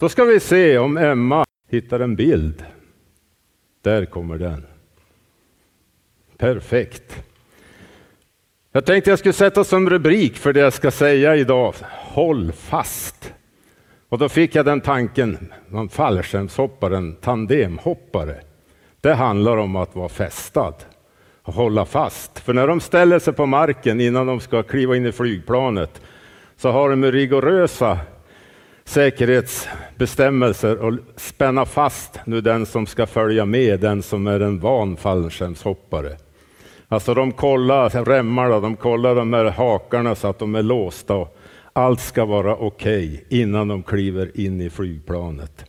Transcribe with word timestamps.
Då 0.00 0.08
ska 0.08 0.24
vi 0.24 0.40
se 0.40 0.78
om 0.78 0.96
Emma 0.96 1.44
hittar 1.68 2.00
en 2.00 2.16
bild. 2.16 2.64
Där 3.82 4.04
kommer 4.04 4.38
den. 4.38 4.66
Perfekt. 6.36 7.24
Jag 8.72 8.86
tänkte 8.86 9.10
jag 9.10 9.18
skulle 9.18 9.32
sätta 9.32 9.64
som 9.64 9.90
rubrik 9.90 10.36
för 10.36 10.52
det 10.52 10.60
jag 10.60 10.72
ska 10.72 10.90
säga 10.90 11.36
idag. 11.36 11.74
Håll 11.90 12.52
fast. 12.52 13.34
Och 14.08 14.18
då 14.18 14.28
fick 14.28 14.54
jag 14.54 14.64
den 14.64 14.80
tanken, 14.80 15.52
man 15.68 15.88
fallskärmshoppare, 15.88 16.96
en 16.96 17.14
tandemhoppare. 17.14 18.40
Det 19.00 19.14
handlar 19.14 19.56
om 19.56 19.76
att 19.76 19.96
vara 19.96 20.08
fästad 20.08 20.74
och 21.42 21.54
hålla 21.54 21.84
fast. 21.84 22.38
För 22.38 22.52
när 22.52 22.66
de 22.66 22.80
ställer 22.80 23.18
sig 23.18 23.32
på 23.32 23.46
marken 23.46 24.00
innan 24.00 24.26
de 24.26 24.40
ska 24.40 24.62
kliva 24.62 24.96
in 24.96 25.06
i 25.06 25.12
flygplanet 25.12 26.02
så 26.56 26.70
har 26.70 26.90
de 26.90 27.04
rigorösa 27.12 27.98
säkerhetsbestämmelser 28.84 30.76
och 30.76 30.94
spänna 31.16 31.66
fast 31.66 32.20
nu 32.24 32.40
den 32.40 32.66
som 32.66 32.86
ska 32.86 33.06
följa 33.06 33.44
med, 33.44 33.80
den 33.80 34.02
som 34.02 34.26
är 34.26 34.40
en 34.40 34.60
van 34.60 34.96
fallskärmshoppare. 34.96 36.16
Alltså 36.88 37.14
de 37.14 37.32
kollar 37.32 38.04
remmarna, 38.04 38.60
de 38.60 38.76
kollar 38.76 39.14
de 39.14 39.32
här 39.32 39.44
hakarna 39.44 40.14
så 40.14 40.28
att 40.28 40.38
de 40.38 40.54
är 40.54 40.62
låsta 40.62 41.14
och 41.14 41.36
allt 41.72 42.00
ska 42.00 42.24
vara 42.24 42.56
okej 42.56 43.24
okay 43.26 43.40
innan 43.40 43.68
de 43.68 43.82
kliver 43.82 44.40
in 44.40 44.60
i 44.60 44.70
flygplanet. 44.70 45.64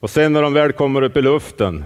Och 0.00 0.10
sen 0.10 0.32
när 0.32 0.42
de 0.42 0.52
väl 0.52 0.72
kommer 0.72 1.02
upp 1.02 1.16
i 1.16 1.22
luften 1.22 1.84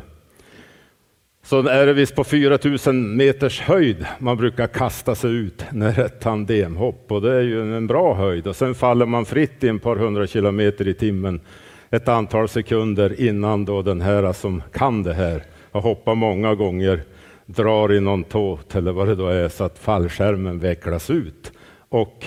så 1.51 1.69
är 1.69 1.87
det 1.87 1.93
visst 1.93 2.15
på 2.15 2.25
4000 2.25 3.17
meters 3.17 3.61
höjd 3.61 4.07
man 4.19 4.37
brukar 4.37 4.67
kasta 4.67 5.15
sig 5.15 5.31
ut 5.31 5.65
när 5.73 6.01
ett 6.01 6.21
tandemhopp 6.21 7.13
och 7.13 7.23
det 7.23 7.35
är 7.35 7.41
ju 7.41 7.77
en 7.77 7.87
bra 7.87 8.15
höjd 8.15 8.47
och 8.47 8.57
sen 8.57 8.75
faller 8.75 9.07
man 9.07 9.25
fritt 9.25 9.65
i 9.65 9.69
ett 9.69 9.83
par 9.83 9.97
hundra 9.97 10.27
kilometer 10.27 10.89
i 10.89 10.95
timmen 10.95 11.41
ett 11.91 12.09
antal 12.09 12.49
sekunder 12.49 13.21
innan 13.21 13.65
då 13.65 13.83
den 13.83 14.01
här 14.01 14.33
som 14.33 14.63
kan 14.73 15.03
det 15.03 15.15
här 15.15 15.43
har 15.73 15.81
hoppat 15.81 16.19
många 16.19 16.55
gånger 16.55 17.03
drar 17.47 17.93
i 17.93 18.01
någon 18.01 18.25
tåt 18.25 18.75
eller 18.75 18.93
vad 18.93 19.09
det 19.09 19.15
då 19.15 19.27
är 19.27 19.49
så 19.49 19.65
att 19.65 19.79
fallskärmen 19.79 20.59
vecklas 20.59 21.11
ut 21.11 21.53
och 21.89 22.27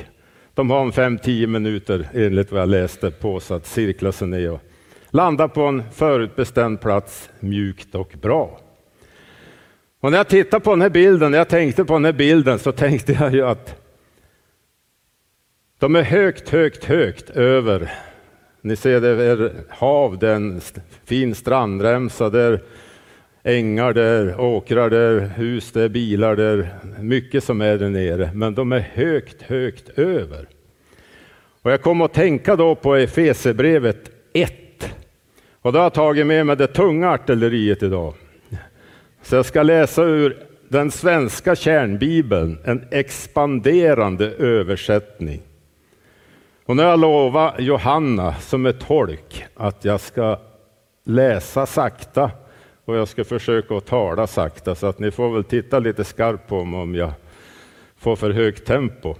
de 0.53 0.69
har 0.69 0.81
en 0.81 0.91
5-10 0.91 1.47
minuter 1.47 2.09
enligt 2.13 2.51
vad 2.51 2.61
jag 2.61 2.69
läste 2.69 3.11
på 3.11 3.39
sig 3.39 3.57
att 3.57 3.67
cirkla 3.67 4.11
sig 4.11 4.27
ner 4.27 4.51
och 4.51 4.61
landa 5.09 5.47
på 5.47 5.61
en 5.61 5.83
förutbestämd 5.93 6.81
plats 6.81 7.29
mjukt 7.39 7.95
och 7.95 8.13
bra. 8.21 8.59
Och 10.03 10.11
när 10.11 10.17
jag 10.17 10.27
tittar 10.27 10.59
på 10.59 10.69
den 10.69 10.81
här 10.81 10.89
bilden, 10.89 11.31
när 11.31 11.37
jag 11.37 11.49
tänkte 11.49 11.85
på 11.85 11.93
den 11.93 12.05
här 12.05 12.13
bilden 12.13 12.59
så 12.59 12.71
tänkte 12.71 13.13
jag 13.13 13.33
ju 13.33 13.47
att 13.47 13.75
de 15.79 15.95
är 15.95 16.01
högt, 16.01 16.49
högt, 16.49 16.85
högt 16.85 17.29
över. 17.29 17.93
Ni 18.61 18.75
ser 18.75 19.01
det 19.01 19.09
är 19.09 19.51
hav, 19.69 20.17
det 20.17 20.29
är 20.29 20.35
en 20.35 20.61
fin 21.05 21.35
strandremsa, 21.35 22.29
det 22.29 22.41
är 22.41 22.61
ängar, 23.43 23.93
det 23.93 24.01
är 24.01 24.39
åkrar, 24.39 24.89
det 24.89 24.97
är 24.97 25.19
hus, 25.19 25.71
det 25.71 25.81
är 25.81 25.89
bilar, 25.89 26.35
det 26.35 26.43
är 26.43 26.79
mycket 26.99 27.43
som 27.43 27.61
är 27.61 27.77
där 27.77 27.89
nere. 27.89 28.31
Men 28.33 28.55
de 28.55 28.71
är 28.71 28.89
högt, 28.93 29.41
högt 29.41 29.89
över. 29.89 30.47
Och 31.61 31.71
jag 31.71 31.81
kom 31.81 32.01
att 32.01 32.13
tänka 32.13 32.55
då 32.55 32.75
på 32.75 32.95
Efesebrevet 32.95 34.11
1. 34.33 34.53
Och 35.61 35.73
då 35.73 35.79
har 35.79 35.85
jag 35.85 35.93
tagit 35.93 36.27
med 36.27 36.45
mig 36.45 36.55
det 36.55 36.67
tunga 36.67 37.09
artilleriet 37.09 37.83
idag. 37.83 38.13
Så 39.23 39.35
jag 39.35 39.45
ska 39.45 39.63
läsa 39.63 40.03
ur 40.03 40.37
den 40.69 40.91
svenska 40.91 41.55
kärnbibeln, 41.55 42.57
en 42.63 42.87
expanderande 42.91 44.25
översättning. 44.29 45.41
Och 46.65 46.75
nu 46.75 46.83
har 46.83 46.89
jag 46.89 46.99
lovat 46.99 47.55
Johanna 47.59 48.35
som 48.35 48.65
är 48.65 48.71
tolk 48.71 49.45
att 49.55 49.85
jag 49.85 50.01
ska 50.01 50.39
läsa 51.03 51.65
sakta 51.65 52.31
och 52.85 52.95
jag 52.95 53.07
ska 53.07 53.23
försöka 53.23 53.75
att 53.75 53.85
tala 53.85 54.27
sakta 54.27 54.75
så 54.75 54.87
att 54.87 54.99
ni 54.99 55.11
får 55.11 55.33
väl 55.33 55.43
titta 55.43 55.79
lite 55.79 56.03
skarpt 56.03 56.47
på 56.47 56.63
mig 56.65 56.79
om 56.79 56.95
jag 56.95 57.11
får 57.97 58.15
för 58.15 58.31
högt 58.31 58.65
tempo. 58.65 59.15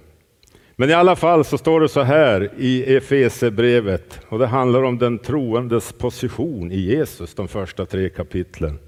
Men 0.76 0.90
i 0.90 0.94
alla 0.94 1.16
fall 1.16 1.46
så 1.46 1.58
står 1.58 1.82
det 1.82 1.90
så 1.90 2.02
här 2.02 2.52
i 2.58 2.96
Efesebrevet 2.96 4.20
och 4.30 4.40
det 4.40 4.48
handlar 4.48 4.84
om 4.84 4.98
den 4.98 5.20
troendes 5.20 5.94
position 5.94 6.72
i 6.72 6.80
Jesus, 6.80 7.36
de 7.36 7.48
första 7.48 7.86
tre 7.86 8.10
kapitlen. 8.10 8.80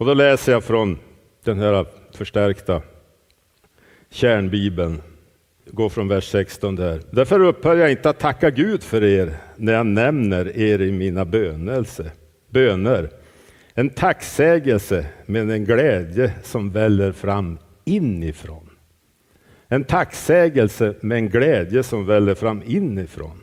Och 0.00 0.06
då 0.06 0.14
läser 0.14 0.52
jag 0.52 0.64
från 0.64 0.98
den 1.44 1.58
här 1.58 1.86
förstärkta 2.14 2.82
kärnbibeln. 4.10 5.02
Går 5.66 5.88
från 5.88 6.08
vers 6.08 6.28
16 6.30 6.76
där. 6.76 7.00
Därför 7.10 7.40
upphör 7.40 7.76
jag 7.76 7.90
inte 7.90 8.10
att 8.10 8.18
tacka 8.18 8.50
Gud 8.50 8.82
för 8.82 9.04
er 9.04 9.34
när 9.56 9.72
jag 9.72 9.86
nämner 9.86 10.56
er 10.56 10.80
i 10.80 10.92
mina 10.92 11.24
bönelse, 11.24 12.10
böner. 12.50 13.10
En 13.74 13.90
tacksägelse 13.90 15.06
med 15.26 15.50
en 15.50 15.64
glädje 15.64 16.32
som 16.42 16.70
väller 16.70 17.12
fram 17.12 17.58
inifrån. 17.84 18.70
En 19.68 19.84
tacksägelse 19.84 20.94
med 21.00 21.18
en 21.18 21.28
glädje 21.28 21.82
som 21.82 22.06
väller 22.06 22.34
fram 22.34 22.62
inifrån. 22.66 23.42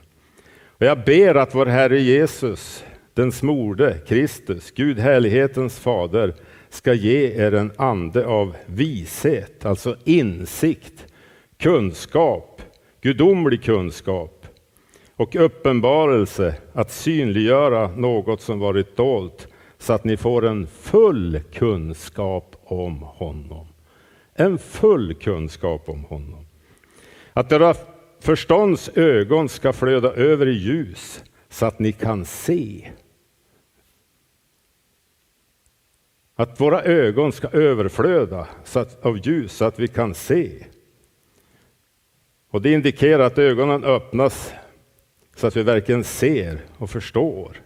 Och 0.66 0.86
jag 0.86 1.04
ber 1.04 1.36
att 1.36 1.56
vår 1.56 1.66
Herre 1.66 2.00
Jesus, 2.00 2.84
den 3.14 3.32
smorde 3.32 3.98
Kristus, 4.08 4.72
Gud 4.72 5.00
härlighetens 5.00 5.80
fader, 5.80 6.34
ska 6.70 6.94
ge 6.94 7.46
er 7.46 7.52
en 7.52 7.72
ande 7.78 8.26
av 8.26 8.56
vishet, 8.66 9.66
alltså 9.66 9.96
insikt, 10.04 11.06
kunskap, 11.58 12.62
gudomlig 13.02 13.64
kunskap 13.64 14.46
och 15.16 15.36
uppenbarelse 15.36 16.56
att 16.74 16.92
synliggöra 16.92 17.88
något 17.88 18.42
som 18.42 18.60
varit 18.60 18.98
dolt 18.98 19.48
så 19.78 19.94
att 19.94 20.04
ni 20.04 20.18
får 20.18 20.46
en 20.46 20.68
full 20.68 21.42
kunskap 21.54 22.56
om 22.64 23.02
honom. 23.02 23.68
En 24.34 24.58
full 24.58 25.14
kunskap 25.14 25.90
om 25.90 26.04
honom. 26.04 26.46
Att 27.34 27.52
era 27.52 27.76
förstånds 28.20 28.90
ögon 28.96 29.50
ska 29.50 29.74
flöda 29.74 30.14
över 30.14 30.48
i 30.48 30.52
ljus 30.52 31.24
så 31.50 31.66
att 31.66 31.80
ni 31.80 31.92
kan 31.92 32.26
se 32.26 32.90
Att 36.40 36.62
våra 36.62 36.84
ögon 36.84 37.32
ska 37.32 37.48
överflöda 37.48 38.48
av 39.02 39.18
ljus 39.28 39.54
så 39.54 39.66
att 39.66 39.80
vi 39.80 39.88
kan 39.88 40.14
se. 40.14 40.52
Och 42.52 42.62
det 42.62 42.74
indikerar 42.74 43.24
att 43.24 43.38
ögonen 43.38 43.84
öppnas 43.84 44.54
så 45.36 45.48
att 45.48 45.58
vi 45.58 45.64
verkligen 45.64 46.04
ser 46.04 46.60
och 46.78 46.90
förstår. 46.90 47.62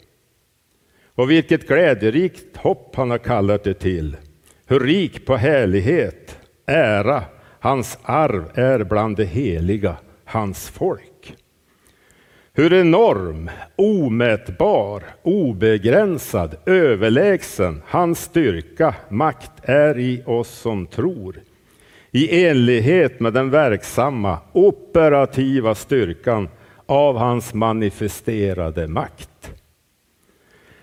Och 1.16 1.32
vilket 1.32 1.68
glädjerikt 1.68 2.58
hopp 2.58 2.96
han 2.96 3.10
har 3.10 3.18
kallat 3.18 3.64
det 3.64 3.74
till. 3.74 4.18
Hur 4.66 4.80
rik 4.80 5.26
på 5.26 5.36
härlighet, 5.36 6.40
ära, 6.66 7.24
hans 7.60 7.98
arv 8.04 8.52
är 8.54 8.84
bland 8.84 9.18
det 9.18 9.26
heliga, 9.26 9.96
hans 10.26 10.70
folk. 10.70 11.11
Hur 12.54 12.74
enorm, 12.74 13.50
omätbar, 13.76 15.04
obegränsad, 15.24 16.56
överlägsen 16.66 17.82
hans 17.88 18.20
styrka, 18.20 18.96
makt 19.10 19.52
är 19.62 20.00
i 20.00 20.24
oss 20.26 20.50
som 20.50 20.88
tror. 20.88 21.36
I 22.12 22.46
enlighet 22.46 23.20
med 23.20 23.34
den 23.34 23.50
verksamma, 23.50 24.40
operativa 24.52 25.76
styrkan 25.76 26.50
av 26.86 27.18
hans 27.18 27.54
manifesterade 27.54 28.88
makt. 28.88 29.52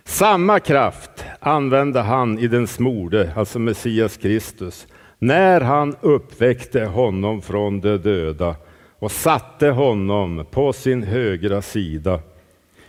Samma 0.05 0.61
kraft 0.61 1.25
använde 1.41 2.01
han 2.01 2.39
i 2.39 2.49
den 2.49 2.67
smorde, 2.67 3.33
alltså 3.37 3.59
Messias 3.59 4.17
Kristus, 4.17 4.87
när 5.19 5.61
han 5.61 5.97
uppväckte 6.01 6.85
honom 6.85 7.43
från 7.43 7.81
de 7.81 7.97
döda 7.97 8.57
och 8.99 9.13
satte 9.13 9.69
honom 9.69 10.47
på 10.51 10.73
sin 10.73 11.03
högra 11.03 11.63
sida 11.63 12.21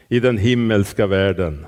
i 0.07 0.19
den 0.19 0.37
himmelska 0.37 1.07
världen. 1.07 1.65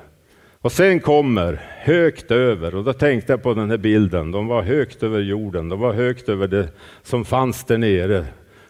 Och 0.62 0.72
sen 0.72 1.00
kommer 1.00 1.62
högt 1.80 2.32
över, 2.32 2.76
och 2.76 2.84
då 2.84 2.94
tänkte 2.94 3.34
jag 3.34 3.44
på 3.44 3.54
den 3.54 3.70
här 3.70 3.78
bilden, 3.78 4.32
de 4.32 4.48
var 4.48 4.62
högt 4.62 5.04
över 5.04 5.20
jorden, 5.20 5.70
de 5.70 5.80
var 5.80 5.94
högt 5.94 6.30
över 6.30 6.48
det 6.48 6.68
som 7.04 7.26
fanns 7.26 7.64
där 7.64 7.78
nere. 7.78 8.26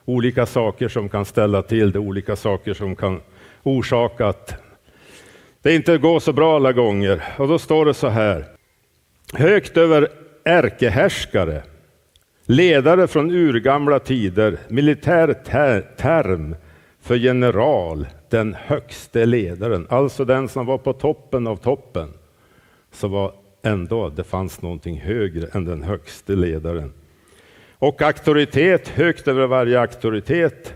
Olika 0.05 0.45
saker 0.45 0.87
som 0.87 1.09
kan 1.09 1.25
ställa 1.25 1.61
till 1.61 1.91
det, 1.91 1.99
olika 1.99 2.35
saker 2.35 2.73
som 2.73 2.95
kan 2.95 3.21
orsaka 3.63 4.27
att 4.27 4.55
det 5.61 5.75
inte 5.75 5.97
går 5.97 6.19
så 6.19 6.33
bra 6.33 6.55
alla 6.55 6.73
gånger. 6.73 7.23
Och 7.37 7.47
då 7.47 7.59
står 7.59 7.85
det 7.85 7.93
så 7.93 8.07
här, 8.07 8.45
högt 9.33 9.77
över 9.77 10.07
ärkehärskare 10.43 11.63
Ledare 12.51 13.07
från 13.07 13.31
urgamla 13.31 13.99
tider, 13.99 14.57
militär 14.67 15.33
ter 15.33 15.81
term 15.81 16.55
för 17.01 17.15
general, 17.15 18.07
den 18.29 18.53
högste 18.53 19.25
ledaren, 19.25 19.87
alltså 19.89 20.25
den 20.25 20.49
som 20.49 20.65
var 20.65 20.77
på 20.77 20.93
toppen 20.93 21.47
av 21.47 21.55
toppen. 21.55 22.09
Så 22.91 23.07
var 23.07 23.33
ändå, 23.63 24.09
det 24.09 24.23
fanns 24.23 24.61
någonting 24.61 25.01
högre 25.01 25.47
än 25.47 25.65
den 25.65 25.83
högste 25.83 26.35
ledaren. 26.35 26.93
Och 27.71 28.01
auktoritet 28.01 28.87
högt 28.87 29.27
över 29.27 29.47
varje 29.47 29.79
auktoritet, 29.79 30.73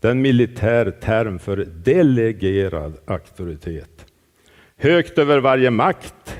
Den 0.00 0.22
militär 0.22 0.90
term 0.90 1.38
för 1.38 1.56
delegerad 1.56 2.92
auktoritet. 3.06 4.06
Högt 4.76 5.18
över 5.18 5.38
varje 5.38 5.70
makt 5.70 6.38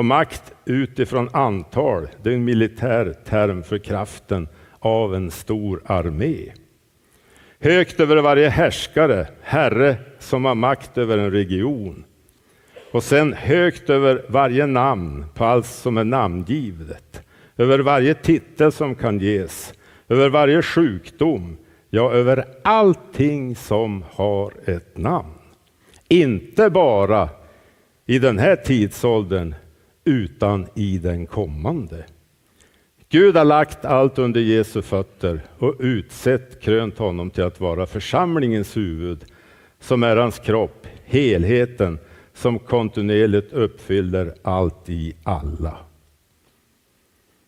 och 0.00 0.04
makt 0.04 0.52
utifrån 0.64 1.28
antal. 1.32 2.08
Det 2.22 2.30
är 2.30 2.34
en 2.34 2.44
militär 2.44 3.14
term 3.24 3.62
för 3.62 3.78
kraften 3.78 4.48
av 4.78 5.14
en 5.14 5.30
stor 5.30 5.82
armé. 5.86 6.52
Högt 7.58 8.00
över 8.00 8.16
varje 8.16 8.48
härskare, 8.48 9.26
herre 9.42 9.96
som 10.18 10.44
har 10.44 10.54
makt 10.54 10.98
över 10.98 11.18
en 11.18 11.30
region. 11.30 12.04
Och 12.92 13.02
sen 13.02 13.32
högt 13.32 13.90
över 13.90 14.24
varje 14.28 14.66
namn 14.66 15.24
på 15.34 15.44
allt 15.44 15.66
som 15.66 15.96
är 15.96 16.04
namngivet. 16.04 17.22
Över 17.56 17.78
varje 17.78 18.14
titel 18.14 18.72
som 18.72 18.94
kan 18.94 19.18
ges. 19.18 19.74
Över 20.08 20.28
varje 20.28 20.62
sjukdom. 20.62 21.56
Ja, 21.90 22.12
över 22.12 22.44
allting 22.64 23.56
som 23.56 24.04
har 24.10 24.52
ett 24.64 24.98
namn. 24.98 25.38
Inte 26.08 26.70
bara 26.70 27.28
i 28.06 28.18
den 28.18 28.38
här 28.38 28.56
tidsåldern, 28.56 29.54
utan 30.04 30.66
i 30.74 30.98
den 30.98 31.26
kommande. 31.26 32.04
Gud 33.08 33.36
har 33.36 33.44
lagt 33.44 33.84
allt 33.84 34.18
under 34.18 34.40
Jesu 34.40 34.82
fötter 34.82 35.40
och 35.58 35.74
utsett, 35.78 36.60
krönt 36.62 36.98
honom 36.98 37.30
till 37.30 37.44
att 37.44 37.60
vara 37.60 37.86
församlingens 37.86 38.76
huvud, 38.76 39.24
som 39.80 40.02
är 40.02 40.16
hans 40.16 40.38
kropp, 40.38 40.86
helheten 41.04 41.98
som 42.34 42.58
kontinuerligt 42.58 43.52
uppfyller 43.52 44.34
allt 44.42 44.88
i 44.88 45.16
alla. 45.22 45.76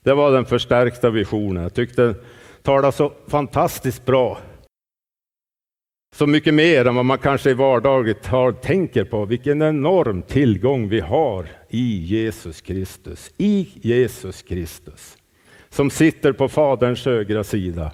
Det 0.04 0.14
var 0.14 0.32
den 0.32 0.44
förstärkta 0.44 1.10
visionen. 1.10 1.62
Jag 1.62 1.74
tyckte 1.74 2.02
den 2.02 2.14
talade 2.62 2.92
så 2.92 3.12
fantastiskt 3.28 4.04
bra. 4.04 4.38
Så 6.14 6.26
mycket 6.26 6.54
mer 6.54 6.86
än 6.86 6.94
vad 6.94 7.04
man 7.04 7.18
kanske 7.18 7.50
i 7.50 7.54
vardagligt 7.54 8.22
tal 8.22 8.54
tänker 8.54 9.04
på. 9.04 9.24
Vilken 9.24 9.62
enorm 9.62 10.22
tillgång 10.22 10.88
vi 10.88 11.00
har 11.00 11.46
i 11.74 12.04
Jesus 12.04 12.60
Kristus. 12.60 13.30
I 13.38 13.68
Jesus 13.82 14.42
Kristus. 14.42 15.16
Som 15.70 15.90
sitter 15.90 16.32
på 16.32 16.48
Faderns 16.48 17.04
högra 17.04 17.44
sida. 17.44 17.92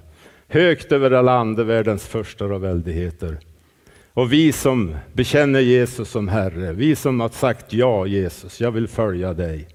Högt 0.49 0.93
över 0.93 1.11
alla 1.11 1.33
andevärldens 1.33 2.07
första 2.07 2.45
och 2.45 2.65
väldigheter. 2.65 3.39
Och 4.13 4.33
vi 4.33 4.53
som 4.53 4.97
bekänner 5.13 5.61
Jesus 5.61 6.11
som 6.11 6.29
Herre, 6.29 6.73
vi 6.73 6.97
som 6.97 7.21
har 7.21 7.29
sagt 7.29 7.73
ja 7.73 8.07
Jesus, 8.07 8.61
jag 8.61 8.71
vill 8.71 8.89
följa 8.89 9.35
dig. 9.35 9.69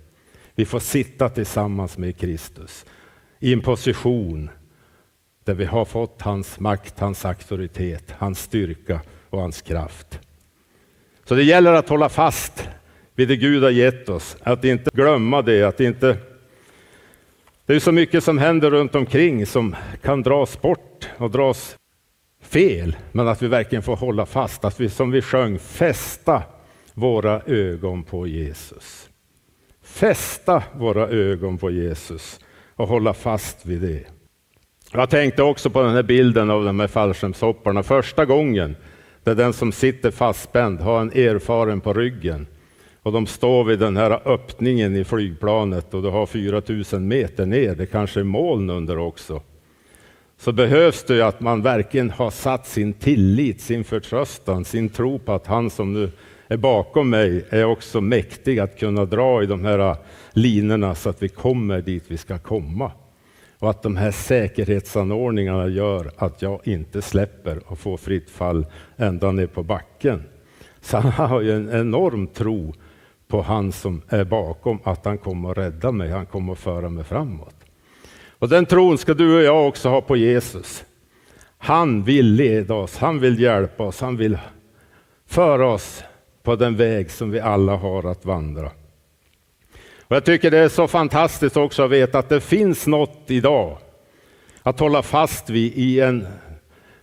Vi 0.56 0.66
får 0.66 0.80
sitta 0.80 1.30
tillsammans 1.30 1.98
med 1.98 2.18
Kristus 2.18 2.86
i 3.40 3.54
en 3.54 3.62
position 3.62 4.50
där 5.44 5.54
vi 5.54 5.66
har 5.66 5.86
fått 5.86 6.22
hans 6.22 6.60
makt, 6.60 7.00
hans 7.00 7.26
auktoritet, 7.26 8.14
hans 8.18 8.40
styrka 8.40 9.02
och 9.30 9.42
hans 9.42 9.62
kraft. 9.62 10.20
Så 11.26 11.36
det 11.36 11.44
gäller 11.44 11.74
att 11.74 11.90
hålla 11.90 12.10
fast 12.10 12.70
vid 13.16 13.28
det 13.28 13.36
Gud 13.36 13.64
har 13.64 13.70
gett 13.70 14.10
oss, 14.10 14.38
att 14.44 14.66
inte 14.66 14.90
glömma 14.94 15.42
det, 15.42 15.64
att 15.64 15.80
inte 15.80 16.18
det 17.66 17.76
är 17.76 17.80
så 17.80 17.92
mycket 17.92 18.24
som 18.24 18.38
händer 18.38 18.72
runt 18.72 18.96
omkring 18.96 19.46
som 19.46 19.76
kan 20.02 20.22
dras 20.22 20.62
bort 20.62 21.10
och 21.18 21.32
dras 21.32 21.76
fel, 22.42 22.96
men 23.12 23.28
att 23.28 23.42
vi 23.42 23.48
verkligen 23.48 23.84
får 23.84 23.96
hålla 23.96 24.26
fast, 24.26 24.66
att 24.66 24.80
vi 24.80 24.90
som 24.90 25.12
vi 25.12 25.22
sjöng, 25.22 25.60
fästa 25.60 26.44
våra 26.94 27.42
ögon 27.42 28.04
på 28.04 28.28
Jesus. 28.28 29.10
Fästa 29.84 30.64
våra 30.74 31.08
ögon 31.08 31.58
på 31.58 31.72
Jesus 31.72 32.40
och 32.76 32.88
hålla 32.88 33.14
fast 33.14 33.66
vid 33.66 33.82
det. 33.82 34.04
Jag 34.92 35.10
tänkte 35.10 35.44
också 35.44 35.70
på 35.70 35.82
den 35.82 35.94
här 35.94 36.04
bilden 36.04 36.50
av 36.50 36.66
de 36.66 36.80
här 36.80 36.88
fallskärmshopparna. 36.88 37.84
Första 37.84 38.26
gången 38.26 38.76
där 39.24 39.36
den 39.36 39.54
som 39.54 39.72
sitter 39.72 40.12
fastspänd 40.12 40.82
har 40.82 41.02
en 41.02 41.12
erfaren 41.12 41.82
på 41.82 41.94
ryggen 41.94 42.48
och 43.04 43.12
de 43.12 43.28
står 43.28 43.64
vid 43.64 43.80
den 43.80 43.98
här 43.98 44.28
öppningen 44.28 44.96
i 44.96 45.04
flygplanet 45.04 45.94
och 45.94 46.02
du 46.02 46.10
har 46.10 46.26
4000 46.26 47.08
meter 47.08 47.46
ner, 47.46 47.76
det 47.76 47.86
kanske 47.86 48.20
är 48.20 48.24
moln 48.24 48.70
under 48.70 48.98
också 48.98 49.42
så 50.44 50.52
behövs 50.52 51.04
det 51.04 51.22
att 51.22 51.40
man 51.40 51.62
verkligen 51.62 52.10
har 52.10 52.32
satt 52.32 52.68
sin 52.68 52.94
tillit, 52.94 53.62
sin 53.62 53.84
förtröstan, 53.84 54.66
sin 54.66 54.90
tro 54.90 55.20
på 55.20 55.34
att 55.34 55.48
han 55.48 55.70
som 55.70 55.94
nu 55.94 56.12
är 56.48 56.58
bakom 56.58 57.10
mig 57.10 57.46
är 57.50 57.66
också 57.66 58.02
mäktig 58.02 58.60
att 58.60 58.80
kunna 58.80 59.06
dra 59.06 59.44
i 59.44 59.46
de 59.46 59.66
här 59.66 59.96
linorna 60.34 60.96
så 60.96 61.10
att 61.10 61.24
vi 61.24 61.30
kommer 61.30 61.82
dit 61.82 62.04
vi 62.08 62.18
ska 62.18 62.38
komma. 62.38 62.92
Och 63.60 63.70
att 63.70 63.84
de 63.84 63.98
här 63.98 64.12
säkerhetsanordningarna 64.12 65.68
gör 65.68 66.12
att 66.18 66.42
jag 66.42 66.60
inte 66.68 67.02
släpper 67.02 67.60
och 67.66 67.80
får 67.80 67.98
fritt 67.98 68.30
fall 68.30 68.66
ända 68.98 69.32
ner 69.32 69.48
på 69.48 69.64
backen. 69.64 70.24
Så 70.82 70.98
han 70.98 71.30
har 71.30 71.42
ju 71.42 71.52
en 71.52 71.70
enorm 71.70 72.28
tro 72.28 72.74
på 73.34 73.42
han 73.42 73.72
som 73.72 74.02
är 74.10 74.24
bakom, 74.24 74.80
att 74.84 75.06
han 75.06 75.18
kommer 75.18 75.52
att 75.52 75.58
rädda 75.58 75.92
mig, 75.92 76.10
han 76.10 76.26
kommer 76.26 76.54
att 76.54 76.60
föra 76.60 76.90
mig 76.90 77.04
framåt. 77.04 77.56
Och 78.30 78.50
den 78.50 78.66
tron 78.66 78.98
ska 78.98 79.14
du 79.14 79.38
och 79.38 79.44
jag 79.44 79.68
också 79.68 79.90
ha 79.90 80.02
på 80.02 80.18
Jesus. 80.18 80.86
Han 81.58 82.04
vill 82.04 82.34
leda 82.34 82.74
oss, 82.74 82.98
han 82.98 83.20
vill 83.20 83.40
hjälpa 83.40 83.84
oss, 83.84 84.02
han 84.02 84.18
vill 84.18 84.38
föra 85.28 85.68
oss 85.68 86.04
på 86.44 86.56
den 86.56 86.76
väg 86.76 87.12
som 87.12 87.32
vi 87.32 87.40
alla 87.40 87.76
har 87.76 88.12
att 88.12 88.26
vandra. 88.26 88.72
Och 90.02 90.16
jag 90.16 90.26
tycker 90.26 90.52
det 90.52 90.58
är 90.58 90.70
så 90.70 90.88
fantastiskt 90.88 91.58
också 91.58 91.84
att 91.84 91.92
veta 91.92 92.20
att 92.20 92.30
det 92.30 92.42
finns 92.42 92.88
något 92.88 93.24
idag 93.28 93.78
att 94.64 94.80
hålla 94.80 95.02
fast 95.02 95.50
vid 95.50 95.74
i 95.76 96.00
en 96.00 96.28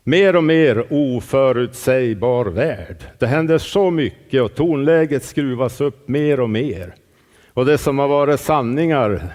mer 0.05 0.37
och 0.37 0.44
mer 0.44 0.85
oförutsägbar 0.91 2.44
värld. 2.44 2.97
Det 3.19 3.26
händer 3.26 3.58
så 3.58 3.91
mycket 3.91 4.43
och 4.43 4.55
tonläget 4.55 5.25
skruvas 5.25 5.81
upp 5.81 6.08
mer 6.08 6.41
och 6.41 6.50
mer. 6.50 6.94
Och 7.55 7.67
det 7.67 7.79
som 7.79 7.99
har 7.99 8.08
varit 8.08 8.41
sanningar 8.41 9.32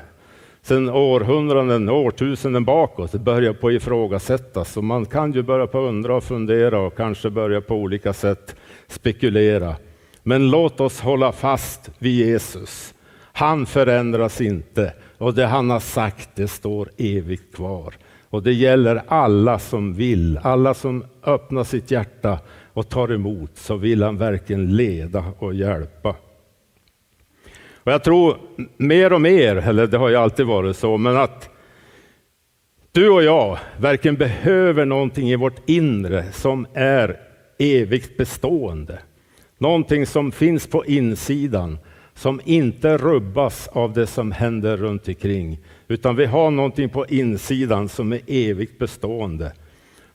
sedan 0.61 0.89
århundraden, 0.89 1.89
årtusenden 1.89 2.65
bakåt 2.65 3.11
börjar 3.11 3.53
på 3.53 3.71
ifrågasättas. 3.71 4.77
Och 4.77 4.83
man 4.83 5.05
kan 5.05 5.33
ju 5.33 5.43
börja 5.43 5.67
på 5.67 5.79
undra 5.79 6.15
och 6.15 6.23
fundera 6.23 6.79
och 6.79 6.97
kanske 6.97 7.29
börja 7.29 7.61
på 7.61 7.75
olika 7.75 8.13
sätt 8.13 8.55
spekulera. 8.87 9.75
Men 10.23 10.49
låt 10.49 10.79
oss 10.79 10.99
hålla 10.99 11.31
fast 11.31 11.91
vid 11.97 12.27
Jesus. 12.27 12.93
Han 13.33 13.65
förändras 13.65 14.41
inte 14.41 14.93
och 15.17 15.33
det 15.33 15.45
han 15.45 15.69
har 15.69 15.79
sagt 15.79 16.29
det 16.35 16.47
står 16.47 16.89
evigt 16.97 17.55
kvar. 17.55 17.93
Och 18.35 18.43
det 18.43 18.53
gäller 18.53 19.01
alla 19.07 19.59
som 19.59 19.93
vill, 19.93 20.39
alla 20.43 20.73
som 20.73 21.05
öppnar 21.23 21.63
sitt 21.63 21.91
hjärta 21.91 22.39
och 22.73 22.89
tar 22.89 23.13
emot 23.13 23.51
så 23.53 23.75
vill 23.75 24.03
han 24.03 24.17
verkligen 24.17 24.75
leda 24.75 25.25
och 25.39 25.53
hjälpa. 25.53 26.15
Och 27.83 27.91
jag 27.91 28.03
tror 28.03 28.37
mer 28.77 29.13
och 29.13 29.21
mer, 29.21 29.55
eller 29.55 29.87
det 29.87 29.97
har 29.97 30.09
ju 30.09 30.15
alltid 30.15 30.45
varit 30.45 30.77
så, 30.77 30.97
men 30.97 31.17
att 31.17 31.49
du 32.91 33.09
och 33.09 33.23
jag 33.23 33.57
verkligen 33.77 34.15
behöver 34.15 34.85
någonting 34.85 35.29
i 35.29 35.35
vårt 35.35 35.69
inre 35.69 36.25
som 36.31 36.67
är 36.73 37.19
evigt 37.57 38.17
bestående. 38.17 38.99
Någonting 39.57 40.05
som 40.05 40.31
finns 40.31 40.67
på 40.67 40.85
insidan, 40.85 41.77
som 42.15 42.41
inte 42.43 42.97
rubbas 42.97 43.67
av 43.67 43.93
det 43.93 44.07
som 44.07 44.31
händer 44.31 44.77
runt 44.77 45.07
omkring. 45.07 45.59
Utan 45.87 46.15
vi 46.15 46.25
har 46.25 46.51
någonting 46.51 46.89
på 46.89 47.07
insidan 47.07 47.89
som 47.89 48.13
är 48.13 48.21
evigt 48.27 48.79
bestående. 48.79 49.53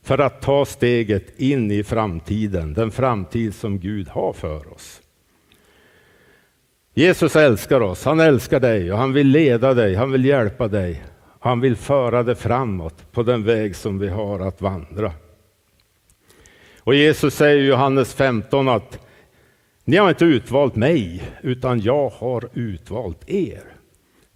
För 0.02 0.18
att 0.18 0.42
ta 0.42 0.64
steget 0.64 1.40
in 1.40 1.70
i 1.70 1.82
framtiden, 1.82 2.74
den 2.74 2.90
framtid 2.90 3.54
som 3.54 3.78
Gud 3.78 4.08
har 4.08 4.32
för 4.32 4.72
oss. 4.72 5.00
Jesus 6.94 7.36
älskar 7.36 7.80
oss, 7.80 8.04
han 8.04 8.20
älskar 8.20 8.60
dig 8.60 8.92
och 8.92 8.98
han 8.98 9.12
vill 9.12 9.28
leda 9.28 9.74
dig, 9.74 9.94
han 9.94 10.12
vill 10.12 10.24
hjälpa 10.24 10.68
dig. 10.68 11.02
Han 11.42 11.60
vill 11.60 11.76
föra 11.76 12.22
dig 12.22 12.34
framåt 12.34 13.12
på 13.12 13.22
den 13.22 13.44
väg 13.44 13.76
som 13.76 13.98
vi 13.98 14.08
har 14.08 14.40
att 14.40 14.60
vandra. 14.60 15.12
Och 16.78 16.94
Jesus 16.94 17.34
säger 17.34 17.62
i 17.62 17.66
Johannes 17.66 18.14
15 18.14 18.68
att 18.68 18.98
ni 19.90 19.96
har 19.96 20.08
inte 20.08 20.24
utvalt 20.24 20.76
mig, 20.76 21.22
utan 21.42 21.80
jag 21.80 22.08
har 22.08 22.48
utvalt 22.54 23.30
er. 23.30 23.62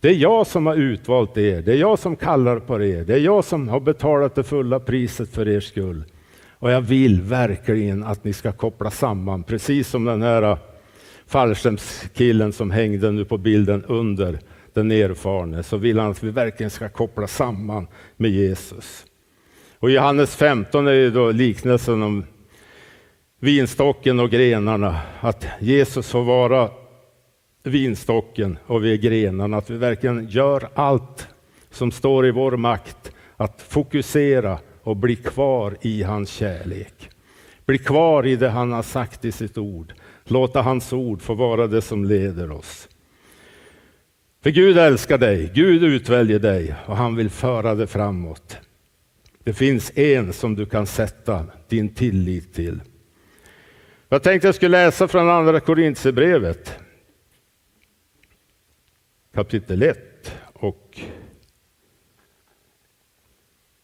Det 0.00 0.08
är 0.08 0.14
jag 0.14 0.46
som 0.46 0.66
har 0.66 0.74
utvalt 0.74 1.36
er, 1.36 1.62
det 1.62 1.72
är 1.72 1.76
jag 1.76 1.98
som 1.98 2.16
kallar 2.16 2.58
på 2.58 2.82
er, 2.82 3.04
det 3.04 3.14
är 3.14 3.18
jag 3.18 3.44
som 3.44 3.68
har 3.68 3.80
betalat 3.80 4.34
det 4.34 4.42
fulla 4.42 4.80
priset 4.80 5.30
för 5.30 5.48
er 5.48 5.60
skull. 5.60 6.04
Och 6.50 6.70
jag 6.70 6.80
vill 6.80 7.22
verkligen 7.22 8.04
att 8.04 8.24
ni 8.24 8.32
ska 8.32 8.52
koppla 8.52 8.90
samman, 8.90 9.42
precis 9.42 9.88
som 9.88 10.04
den 10.04 10.22
här 10.22 10.58
fallskärmskillen 11.26 12.52
som 12.52 12.70
hängde 12.70 13.12
nu 13.12 13.24
på 13.24 13.38
bilden 13.38 13.84
under 13.84 14.38
den 14.72 14.90
erfarne, 14.90 15.62
så 15.62 15.76
vill 15.76 15.98
han 15.98 16.10
att 16.10 16.22
vi 16.22 16.30
verkligen 16.30 16.70
ska 16.70 16.88
koppla 16.88 17.26
samman 17.26 17.86
med 18.16 18.30
Jesus. 18.30 19.06
Och 19.78 19.90
Johannes 19.90 20.36
15 20.36 20.86
är 20.86 20.92
ju 20.92 21.10
då 21.10 21.30
liknelsen 21.30 22.02
om 22.02 22.24
vinstocken 23.44 24.20
och 24.20 24.30
grenarna, 24.30 25.00
att 25.20 25.46
Jesus 25.60 26.10
får 26.10 26.24
vara 26.24 26.70
vinstocken 27.62 28.58
och 28.66 28.84
vi 28.84 28.92
är 28.92 28.96
grenarna, 28.96 29.56
att 29.56 29.70
vi 29.70 29.76
verkligen 29.76 30.28
gör 30.28 30.68
allt 30.74 31.28
som 31.70 31.92
står 31.92 32.26
i 32.26 32.30
vår 32.30 32.56
makt 32.56 33.12
att 33.36 33.62
fokusera 33.68 34.58
och 34.82 34.96
bli 34.96 35.16
kvar 35.16 35.76
i 35.80 36.02
hans 36.02 36.30
kärlek. 36.30 37.10
Bli 37.66 37.78
kvar 37.78 38.26
i 38.26 38.36
det 38.36 38.48
han 38.48 38.72
har 38.72 38.82
sagt 38.82 39.24
i 39.24 39.32
sitt 39.32 39.58
ord. 39.58 39.92
Låta 40.24 40.62
hans 40.62 40.92
ord 40.92 41.22
få 41.22 41.34
vara 41.34 41.66
det 41.66 41.82
som 41.82 42.04
leder 42.04 42.50
oss. 42.50 42.88
För 44.42 44.50
Gud 44.50 44.78
älskar 44.78 45.18
dig, 45.18 45.50
Gud 45.54 45.84
utväljer 45.84 46.38
dig 46.38 46.74
och 46.86 46.96
han 46.96 47.16
vill 47.16 47.30
föra 47.30 47.74
dig 47.74 47.86
framåt. 47.86 48.56
Det 49.44 49.52
finns 49.52 49.98
en 49.98 50.32
som 50.32 50.54
du 50.54 50.66
kan 50.66 50.86
sätta 50.86 51.46
din 51.68 51.94
tillit 51.94 52.54
till. 52.54 52.80
Jag 54.14 54.22
tänkte 54.22 54.48
jag 54.48 54.54
skulle 54.54 54.84
läsa 54.84 55.08
från 55.08 55.30
andra 55.30 55.60
Korintierbrevet 55.60 56.78
kapitel 59.34 59.82
1 59.82 60.32
och 60.52 61.00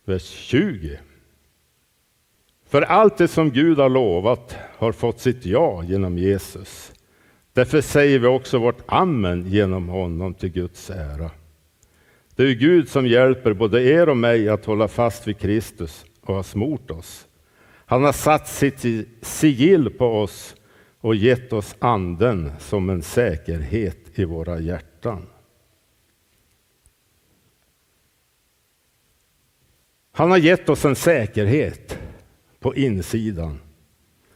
vers 0.04 0.22
20. 0.22 0.98
För 2.68 2.82
allt 2.82 3.16
det 3.16 3.28
som 3.28 3.50
Gud 3.50 3.78
har 3.78 3.88
lovat 3.88 4.56
har 4.76 4.92
fått 4.92 5.20
sitt 5.20 5.46
ja 5.46 5.82
genom 5.84 6.18
Jesus. 6.18 6.92
Därför 7.52 7.80
säger 7.80 8.18
vi 8.18 8.26
också 8.26 8.58
vårt 8.58 8.82
amen 8.86 9.46
genom 9.46 9.88
honom 9.88 10.34
till 10.34 10.52
Guds 10.52 10.90
ära. 10.90 11.30
Det 12.36 12.42
är 12.42 12.54
Gud 12.54 12.88
som 12.88 13.06
hjälper 13.06 13.52
både 13.52 13.82
er 13.82 14.08
och 14.08 14.16
mig 14.16 14.48
att 14.48 14.64
hålla 14.64 14.88
fast 14.88 15.28
vid 15.28 15.38
Kristus 15.38 16.04
och 16.20 16.34
har 16.34 16.42
smort 16.42 16.90
oss. 16.90 17.26
Han 17.90 18.04
har 18.04 18.12
satt 18.12 18.48
sitt 18.48 19.08
sigill 19.22 19.90
på 19.90 20.06
oss 20.06 20.56
och 21.00 21.14
gett 21.14 21.52
oss 21.52 21.76
anden 21.78 22.52
som 22.58 22.90
en 22.90 23.02
säkerhet 23.02 24.18
i 24.18 24.24
våra 24.24 24.60
hjärtan. 24.60 25.26
Han 30.12 30.30
har 30.30 30.38
gett 30.38 30.68
oss 30.68 30.84
en 30.84 30.96
säkerhet 30.96 31.98
på 32.60 32.74
insidan. 32.74 33.58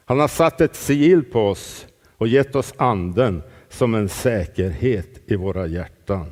Han 0.04 0.20
har 0.20 0.28
satt 0.28 0.60
ett 0.60 0.76
sigill 0.76 1.24
på 1.24 1.48
oss 1.48 1.86
och 2.16 2.28
gett 2.28 2.56
oss 2.56 2.74
anden 2.76 3.42
som 3.68 3.94
en 3.94 4.08
säkerhet 4.08 5.30
i 5.30 5.36
våra 5.36 5.66
hjärtan. 5.66 6.30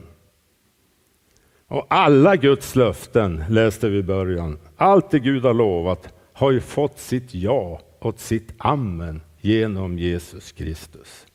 Och 1.66 1.86
alla 1.90 2.36
Guds 2.36 2.76
löften, 2.76 3.44
läste 3.48 3.88
vi 3.88 3.98
i 3.98 4.02
början, 4.02 4.58
allt 4.76 5.10
det 5.10 5.18
Gud 5.18 5.44
har 5.44 5.54
lovat 5.54 6.14
har 6.42 6.52
ju 6.52 6.60
fått 6.60 6.98
sitt 6.98 7.34
ja 7.34 7.80
och 7.98 8.20
sitt 8.20 8.54
amen 8.58 9.20
genom 9.40 9.98
Jesus 9.98 10.52
Kristus. 10.52 11.26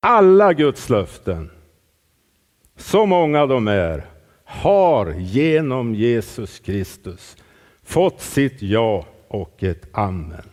Alla 0.00 0.52
Guds 0.52 0.88
löften, 0.88 1.50
så 2.76 3.06
många 3.06 3.46
de 3.46 3.68
är, 3.68 4.06
har 4.44 5.12
genom 5.12 5.94
Jesus 5.94 6.58
Kristus 6.58 7.36
fått 7.82 8.20
sitt 8.20 8.62
ja 8.62 9.06
och 9.28 9.62
ett 9.62 9.88
amen. 9.92 10.50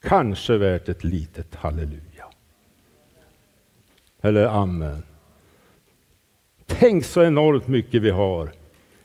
Kanske 0.00 0.56
värt 0.56 0.88
ett 0.88 1.04
litet 1.04 1.54
halleluja. 1.54 2.26
Eller 4.20 4.44
amen. 4.44 5.02
Tänk 6.66 7.04
så 7.04 7.22
enormt 7.22 7.68
mycket 7.68 8.02
vi 8.02 8.10
har 8.10 8.61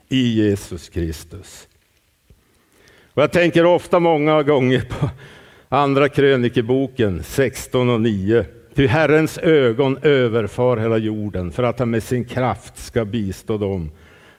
i 0.10 0.34
Jesus 0.44 0.90
Kristus. 0.90 1.68
Och 3.14 3.24
jag 3.24 3.32
tänker 3.32 3.66
ofta 3.66 4.00
många 4.00 4.44
gånger 4.44 4.82
på 4.82 5.10
Andra 5.70 6.10
krönikeboken 6.10 7.24
16 7.24 7.90
och 7.90 8.02
9. 8.02 8.46
Ty 8.76 8.88
Herrens 8.88 9.38
ögon 9.38 9.98
överfar 10.02 10.78
hela 10.78 10.98
jorden 10.98 11.52
för 11.52 11.64
att 11.64 11.80
han 11.80 11.90
med 11.90 12.04
sin 12.04 12.26
kraft 12.26 12.78
ska 12.78 13.06
bistå 13.06 13.58
dem 13.58 13.92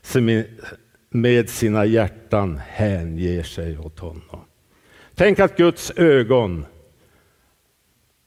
som 0.03 0.45
med 1.11 1.49
sina 1.49 1.85
hjärtan 1.85 2.61
hänger 2.69 3.43
sig 3.43 3.79
åt 3.79 3.99
honom. 3.99 4.41
Tänk 5.15 5.39
att 5.39 5.57
Guds 5.57 5.93
ögon 5.97 6.67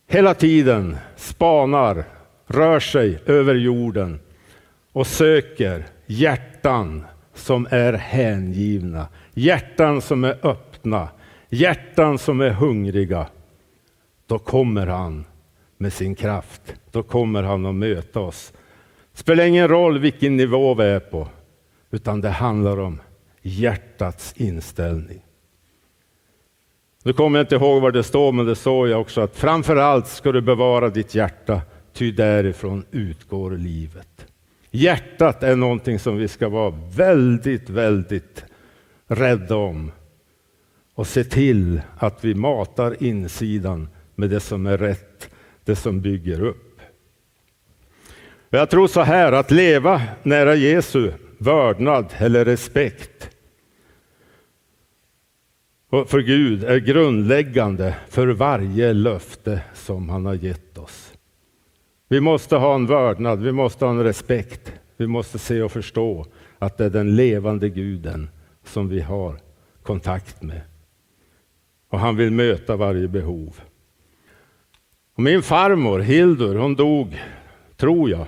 hela 0.07 0.33
tiden 0.33 0.98
spanar, 1.15 2.03
rör 2.48 2.79
sig 2.79 3.19
över 3.25 3.55
jorden 3.55 4.19
och 4.91 5.07
söker 5.07 5.86
hjärtan 6.05 7.05
som 7.33 7.67
är 7.69 7.93
hängivna, 7.93 9.07
hjärtan 9.33 10.01
som 10.01 10.23
är 10.23 10.47
öppna, 10.47 11.09
hjärtan 11.50 12.17
som 12.17 12.41
är 12.41 12.50
hungriga. 12.50 13.27
Då 14.27 14.39
kommer 14.39 14.88
han 14.88 15.25
med 15.77 15.93
sin 15.93 16.15
kraft. 16.15 16.75
Då 16.91 17.03
kommer 17.03 17.43
han 17.43 17.65
att 17.65 17.75
möta 17.75 18.19
oss. 18.19 18.53
Det 19.13 19.19
spelar 19.19 19.43
ingen 19.43 19.67
roll 19.67 20.00
vilken 20.00 20.38
nivå 20.38 20.73
vi 20.73 20.83
är 20.83 21.00
på, 21.00 21.27
utan 21.91 22.21
det 22.21 22.29
handlar 22.29 22.79
om 22.79 23.01
hjärtats 23.41 24.33
inställning. 24.38 25.21
Nu 27.03 27.13
kommer 27.13 27.39
jag 27.39 27.43
inte 27.43 27.55
ihåg 27.55 27.81
vad 27.81 27.93
det 27.93 28.03
står, 28.03 28.31
men 28.31 28.45
det 28.45 28.55
står 28.55 28.89
jag 28.89 29.01
också 29.01 29.21
att 29.21 29.35
framför 29.35 29.75
allt 29.75 30.07
ska 30.07 30.31
du 30.31 30.41
bevara 30.41 30.89
ditt 30.89 31.15
hjärta, 31.15 31.61
ty 31.93 32.11
därifrån 32.11 32.85
utgår 32.91 33.51
livet. 33.51 34.30
Hjärtat 34.72 35.44
är 35.44 35.56
någonting 35.56 36.00
som 36.00 36.18
vi 36.18 36.28
ska 36.28 36.50
vara 36.50 36.74
väldigt, 36.96 37.70
väldigt 37.70 38.44
rädda 39.08 39.56
om 39.56 39.92
och 40.96 41.08
se 41.08 41.24
till 41.24 41.82
att 41.98 42.25
vi 42.25 42.36
matar 42.36 43.04
insidan 43.04 43.88
med 44.16 44.30
det 44.30 44.40
som 44.40 44.66
är 44.66 44.78
rätt, 44.78 45.30
det 45.66 45.75
som 45.75 46.01
bygger 46.01 46.44
upp. 46.44 46.80
Jag 48.50 48.70
tror 48.70 48.88
så 48.88 49.01
här, 49.01 49.32
att 49.32 49.51
leva 49.51 50.01
nära 50.24 50.56
Jesu 50.56 51.12
vördnad 51.38 52.06
eller 52.18 52.46
respekt 52.46 53.30
för 55.90 56.20
Gud 56.20 56.63
är 56.63 56.78
grundläggande 56.78 57.96
för 58.10 58.28
varje 58.28 58.94
löfte 58.94 59.62
som 59.74 60.10
han 60.10 60.25
har 60.25 60.34
gett 60.34 60.78
oss. 60.78 61.11
Vi 62.12 62.22
måste 62.22 62.56
ha 62.56 62.75
en 62.75 62.86
vördnad, 62.86 63.41
vi 63.41 63.51
måste 63.51 63.86
ha 63.86 63.91
en 63.91 64.03
respekt. 64.03 64.74
Vi 64.98 65.08
måste 65.08 65.39
se 65.39 65.62
och 65.62 65.72
förstå 65.72 66.25
att 66.60 66.77
det 66.77 66.86
är 66.86 66.89
den 66.89 67.15
levande 67.15 67.70
guden 67.70 68.30
som 68.63 68.89
vi 68.89 69.01
har 69.01 69.39
kontakt 69.84 70.41
med. 70.41 70.62
Och 71.89 72.00
han 72.00 72.15
vill 72.15 72.32
möta 72.32 72.75
varje 72.75 73.08
behov. 73.08 73.62
Och 75.15 75.24
min 75.24 75.41
farmor 75.41 76.00
Hildur, 76.00 76.56
hon 76.56 76.75
dog, 76.75 77.22
tror 77.77 78.10
jag, 78.10 78.27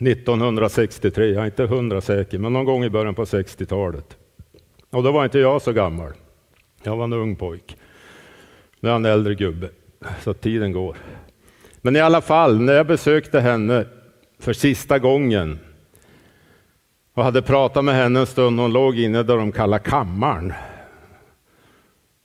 1963. 0.00 1.26
Jag 1.26 1.42
är 1.42 1.46
inte 1.46 1.66
hundra 1.66 2.00
säker, 2.00 2.38
men 2.38 2.52
någon 2.52 2.64
gång 2.64 2.84
i 2.84 2.90
början 2.90 3.14
på 3.14 3.24
60-talet. 3.24 4.16
Och 4.90 5.02
då 5.02 5.12
var 5.12 5.24
inte 5.24 5.38
jag 5.38 5.62
så 5.62 5.72
gammal. 5.72 6.12
Jag 6.82 6.96
var 6.96 7.04
en 7.04 7.12
ung 7.12 7.36
pojk. 7.36 7.76
Nu 8.80 8.88
är 8.88 8.92
han 8.92 9.04
en 9.04 9.12
äldre 9.12 9.34
gubbe, 9.34 9.68
så 10.22 10.34
tiden 10.34 10.72
går. 10.72 10.96
Men 11.80 11.96
i 11.96 12.00
alla 12.00 12.20
fall, 12.20 12.60
när 12.60 12.72
jag 12.72 12.86
besökte 12.86 13.40
henne 13.40 13.86
för 14.38 14.52
sista 14.52 14.98
gången 14.98 15.58
och 17.14 17.24
hade 17.24 17.42
pratat 17.42 17.84
med 17.84 17.94
henne 17.94 18.20
en 18.20 18.26
stund, 18.26 18.60
hon 18.60 18.72
låg 18.72 18.98
inne 18.98 19.22
där 19.22 19.36
de 19.36 19.52
kallar 19.52 19.78
kammaren. 19.78 20.52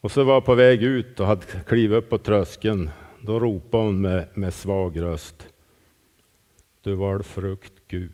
Och 0.02 0.12
så 0.12 0.24
var 0.24 0.34
jag 0.34 0.46
på 0.46 0.56
väg 0.56 0.84
ut 0.84 1.20
och 1.20 1.28
hade 1.28 1.46
klivit 1.46 1.98
upp 1.98 2.10
på 2.10 2.18
tröskeln. 2.18 2.90
Då 3.22 3.40
ropade 3.40 3.84
hon 3.84 4.02
med, 4.02 4.28
med 4.34 4.54
svag 4.54 5.02
röst. 5.02 5.48
Du 6.82 6.94
var 6.96 7.20
frukt 7.20 7.74
Gud. 7.88 8.14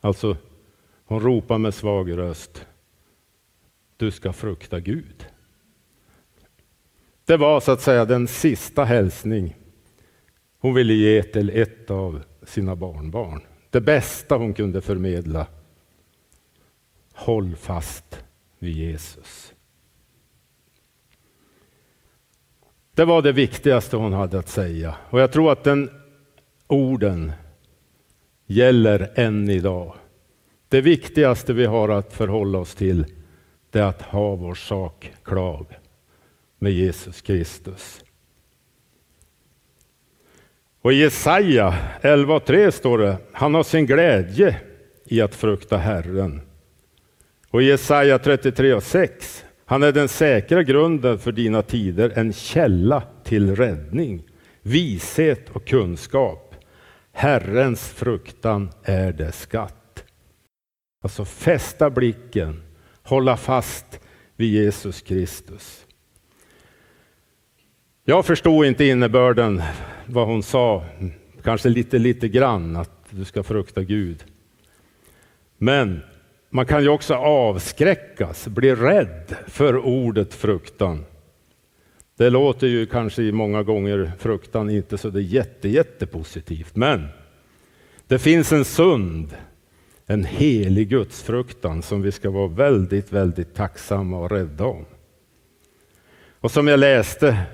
Alltså, 0.00 0.36
hon 1.04 1.20
ropade 1.20 1.58
med 1.58 1.74
svag 1.74 2.18
röst. 2.18 2.66
Du 3.96 4.10
ska 4.10 4.32
frukta 4.32 4.80
Gud. 4.80 5.26
Det 7.24 7.36
var 7.36 7.60
så 7.60 7.72
att 7.72 7.80
säga 7.80 8.04
den 8.04 8.28
sista 8.28 8.84
hälsning 8.84 9.56
hon 10.58 10.74
ville 10.74 10.92
ge 10.92 11.22
till 11.22 11.50
ett 11.50 11.90
av 11.90 12.22
sina 12.42 12.76
barnbarn. 12.76 13.40
Det 13.70 13.80
bästa 13.80 14.36
hon 14.36 14.54
kunde 14.54 14.80
förmedla. 14.80 15.46
Håll 17.14 17.56
fast 17.56 18.24
vid 18.58 18.76
Jesus. 18.76 19.52
Det 22.94 23.04
var 23.04 23.22
det 23.22 23.32
viktigaste 23.32 23.96
hon 23.96 24.12
hade 24.12 24.38
att 24.38 24.48
säga 24.48 24.96
och 25.10 25.20
jag 25.20 25.32
tror 25.32 25.52
att 25.52 25.64
den 25.64 25.90
orden 26.66 27.32
gäller 28.46 29.12
än 29.14 29.50
idag. 29.50 29.94
Det 30.68 30.80
viktigaste 30.80 31.52
vi 31.52 31.66
har 31.66 31.88
att 31.88 32.12
förhålla 32.12 32.58
oss 32.58 32.74
till 32.74 33.06
det 33.70 33.78
är 33.78 33.84
att 33.84 34.02
ha 34.02 34.34
vår 34.34 34.54
sak 34.54 35.12
klar 35.22 35.66
med 36.64 36.72
Jesus 36.72 37.20
Kristus. 37.20 38.04
Och 40.80 40.92
i 40.92 40.96
Jesaja 40.96 41.74
11.3 42.02 42.70
står 42.70 42.98
det, 42.98 43.16
han 43.32 43.54
har 43.54 43.62
sin 43.62 43.86
glädje 43.86 44.60
i 45.04 45.20
att 45.20 45.34
frukta 45.34 45.76
Herren. 45.76 46.40
Och 47.50 47.62
i 47.62 47.64
Jesaja 47.64 48.18
33.6, 48.18 49.44
han 49.64 49.82
är 49.82 49.92
den 49.92 50.08
säkra 50.08 50.62
grunden 50.62 51.18
för 51.18 51.32
dina 51.32 51.62
tider, 51.62 52.12
en 52.16 52.32
källa 52.32 53.02
till 53.24 53.56
räddning, 53.56 54.22
vishet 54.62 55.50
och 55.50 55.66
kunskap. 55.66 56.54
Herrens 57.12 57.88
fruktan 57.88 58.70
är 58.82 59.12
det 59.12 59.32
skatt. 59.32 60.04
Alltså 61.02 61.24
fästa 61.24 61.90
blicken, 61.90 62.62
hålla 63.02 63.36
fast 63.36 64.00
vid 64.36 64.52
Jesus 64.52 65.02
Kristus. 65.02 65.83
Jag 68.06 68.26
förstod 68.26 68.66
inte 68.66 68.84
innebörden 68.84 69.62
vad 70.06 70.26
hon 70.26 70.42
sa, 70.42 70.84
kanske 71.42 71.68
lite, 71.68 71.98
lite 71.98 72.28
grann 72.28 72.76
att 72.76 72.90
du 73.10 73.24
ska 73.24 73.42
frukta 73.42 73.82
Gud. 73.82 74.24
Men 75.58 76.00
man 76.50 76.66
kan 76.66 76.82
ju 76.82 76.88
också 76.88 77.14
avskräckas, 77.14 78.46
bli 78.46 78.74
rädd 78.74 79.36
för 79.46 79.76
ordet 79.76 80.34
fruktan. 80.34 81.04
Det 82.16 82.30
låter 82.30 82.66
ju 82.66 82.86
kanske 82.86 83.22
många 83.22 83.62
gånger 83.62 84.12
fruktan 84.18 84.70
inte 84.70 84.98
så 84.98 85.10
det 85.10 85.20
är 85.20 85.22
jätte, 85.22 85.68
jättepositivt, 85.68 86.76
men 86.76 87.06
det 88.06 88.18
finns 88.18 88.52
en 88.52 88.64
sund, 88.64 89.36
en 90.06 90.24
helig 90.24 90.88
gudsfruktan 90.88 91.82
som 91.82 92.02
vi 92.02 92.12
ska 92.12 92.30
vara 92.30 92.48
väldigt, 92.48 93.12
väldigt 93.12 93.54
tacksamma 93.54 94.18
och 94.18 94.30
rädda 94.30 94.64
om. 94.64 94.84
Och 96.40 96.50
som 96.50 96.68
jag 96.68 96.80
läste, 96.80 97.46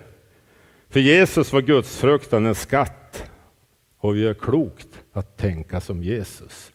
för 0.90 1.00
Jesus 1.00 1.52
var 1.52 1.60
gudsfruktan 1.60 2.46
en 2.46 2.54
skatt 2.54 3.30
och 3.98 4.16
vi 4.16 4.20
gör 4.20 4.34
klokt 4.34 4.88
att 5.12 5.36
tänka 5.36 5.80
som 5.80 6.02
Jesus. 6.02 6.72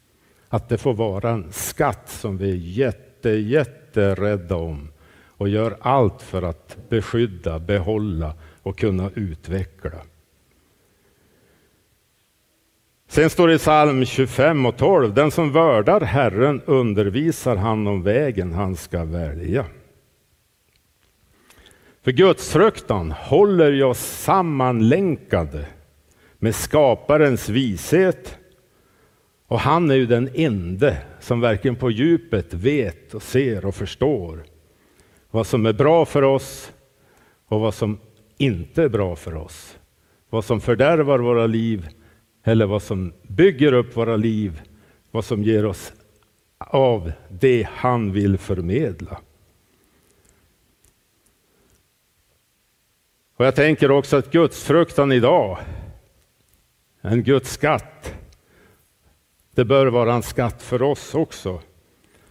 Att 0.50 0.70
det 0.70 0.78
får 0.78 0.94
vara 0.94 1.30
en 1.30 1.52
skatt 1.52 2.10
som 2.10 2.38
vi 2.38 2.52
är 2.52 2.56
jätte, 2.56 3.30
jätterädda 3.30 4.56
om 4.56 4.88
och 5.38 5.50
gör 5.50 5.78
allt 5.82 6.22
för 6.22 6.42
att 6.42 6.78
beskydda, 6.90 7.60
behålla 7.60 8.34
och 8.64 8.78
kunna 8.78 9.10
utveckla. 9.16 10.02
Sen 13.08 13.30
står 13.30 13.48
det 13.48 13.54
i 13.54 13.58
psalm 13.58 14.06
25 14.06 14.66
och 14.66 14.78
12, 14.78 15.14
den 15.14 15.32
som 15.32 15.52
vördar 15.52 16.02
Herren 16.02 16.62
undervisar 16.66 17.56
han 17.56 17.88
om 17.88 18.04
vägen 18.04 18.54
han 18.54 18.76
ska 18.76 19.06
välja. 19.06 19.66
För 22.06 22.12
gudsfruktan 22.12 23.12
håller 23.12 23.72
ju 23.72 23.84
oss 23.84 24.00
sammanlänkade 24.00 25.66
med 26.38 26.56
skaparens 26.56 27.50
vishet 27.50 28.38
och 29.48 29.60
han 29.60 29.92
är 29.92 29.96
ju 29.96 30.06
den 30.06 30.30
ende 30.34 30.98
som 31.20 31.42
verkligen 31.42 31.76
på 31.76 31.92
djupet 31.92 32.54
vet 32.54 33.14
och 33.14 33.24
ser 33.24 33.66
och 33.66 33.76
förstår 33.76 34.44
vad 35.32 35.48
som 35.48 35.66
är 35.66 35.74
bra 35.74 36.06
för 36.06 36.22
oss 36.22 36.74
och 37.48 37.60
vad 37.60 37.74
som 37.74 38.00
inte 38.38 38.84
är 38.84 38.90
bra 38.90 39.16
för 39.16 39.36
oss. 39.36 39.78
Vad 40.30 40.46
som 40.46 40.62
fördärvar 40.62 41.20
våra 41.20 41.48
liv 41.48 41.88
eller 42.44 42.66
vad 42.66 42.82
som 42.82 43.14
bygger 43.22 43.74
upp 43.74 43.98
våra 43.98 44.16
liv, 44.16 44.62
vad 45.12 45.26
som 45.26 45.44
ger 45.44 45.66
oss 45.66 45.94
av 46.58 47.12
det 47.30 47.68
han 47.72 48.12
vill 48.12 48.38
förmedla. 48.38 49.18
Och 53.38 53.46
jag 53.46 53.56
tänker 53.56 53.92
också 53.92 54.18
att 54.18 54.32
gudsfruktan 54.32 55.12
idag, 55.12 55.58
en 57.02 57.24
Guds 57.24 57.52
skatt, 57.52 58.14
det 59.56 59.66
bör 59.66 59.88
vara 59.88 60.14
en 60.14 60.24
skatt 60.24 60.64
för 60.64 60.82
oss 60.82 61.16
också. 61.16 61.62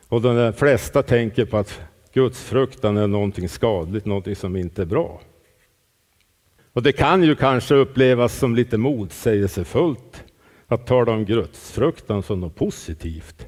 Och 0.08 0.22
de 0.22 0.52
flesta 0.52 1.02
tänker 1.02 1.44
på 1.44 1.56
att 1.56 1.80
gudsfruktan 2.12 2.96
är 2.96 3.06
någonting 3.06 3.48
skadligt, 3.48 4.06
någonting 4.06 4.36
som 4.36 4.56
inte 4.56 4.82
är 4.82 4.86
bra. 4.86 5.20
Och 6.72 6.82
det 6.82 6.92
kan 6.92 7.22
ju 7.22 7.34
kanske 7.36 7.74
upplevas 7.74 8.38
som 8.38 8.54
lite 8.54 8.78
motsägelsefullt 8.78 10.24
att 10.66 10.86
tala 10.86 11.12
om 11.12 11.24
gudsfruktan 11.24 12.22
som 12.22 12.40
något 12.40 12.54
positivt 12.54 13.46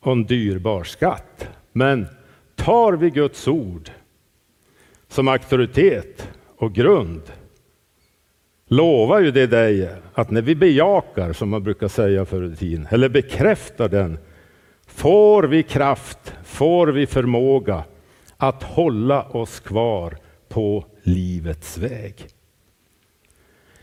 och 0.00 0.12
en 0.12 0.24
dyrbar 0.24 0.84
skatt. 0.84 1.48
Men 1.72 2.06
tar 2.54 2.92
vi 2.92 3.10
Guds 3.10 3.48
ord 3.48 3.90
som 5.16 5.28
auktoritet 5.28 6.28
och 6.56 6.74
grund 6.74 7.22
lovar 8.68 9.20
ju 9.20 9.30
det 9.30 9.46
dig 9.46 9.90
att 10.14 10.30
när 10.30 10.42
vi 10.42 10.54
bejakar, 10.54 11.32
som 11.32 11.48
man 11.48 11.62
brukar 11.62 11.88
säga 11.88 12.24
förr 12.24 12.52
i 12.52 12.56
tiden, 12.56 12.88
eller 12.90 13.08
bekräftar 13.08 13.88
den, 13.88 14.18
får 14.86 15.42
vi 15.42 15.62
kraft, 15.62 16.34
får 16.44 16.86
vi 16.86 17.06
förmåga 17.06 17.84
att 18.36 18.62
hålla 18.62 19.22
oss 19.22 19.60
kvar 19.60 20.16
på 20.48 20.84
livets 21.02 21.78
väg. 21.78 22.26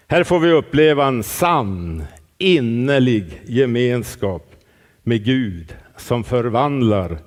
Här 0.08 0.24
får 0.24 0.40
vi 0.40 0.52
uppleva 0.52 1.06
en 1.08 1.24
sann, 1.24 2.04
innerlig 2.38 3.42
gemenskap 3.46 4.56
med 5.04 5.26
Gud 5.26 5.76
som 5.98 6.24
förvandlar 6.24 7.18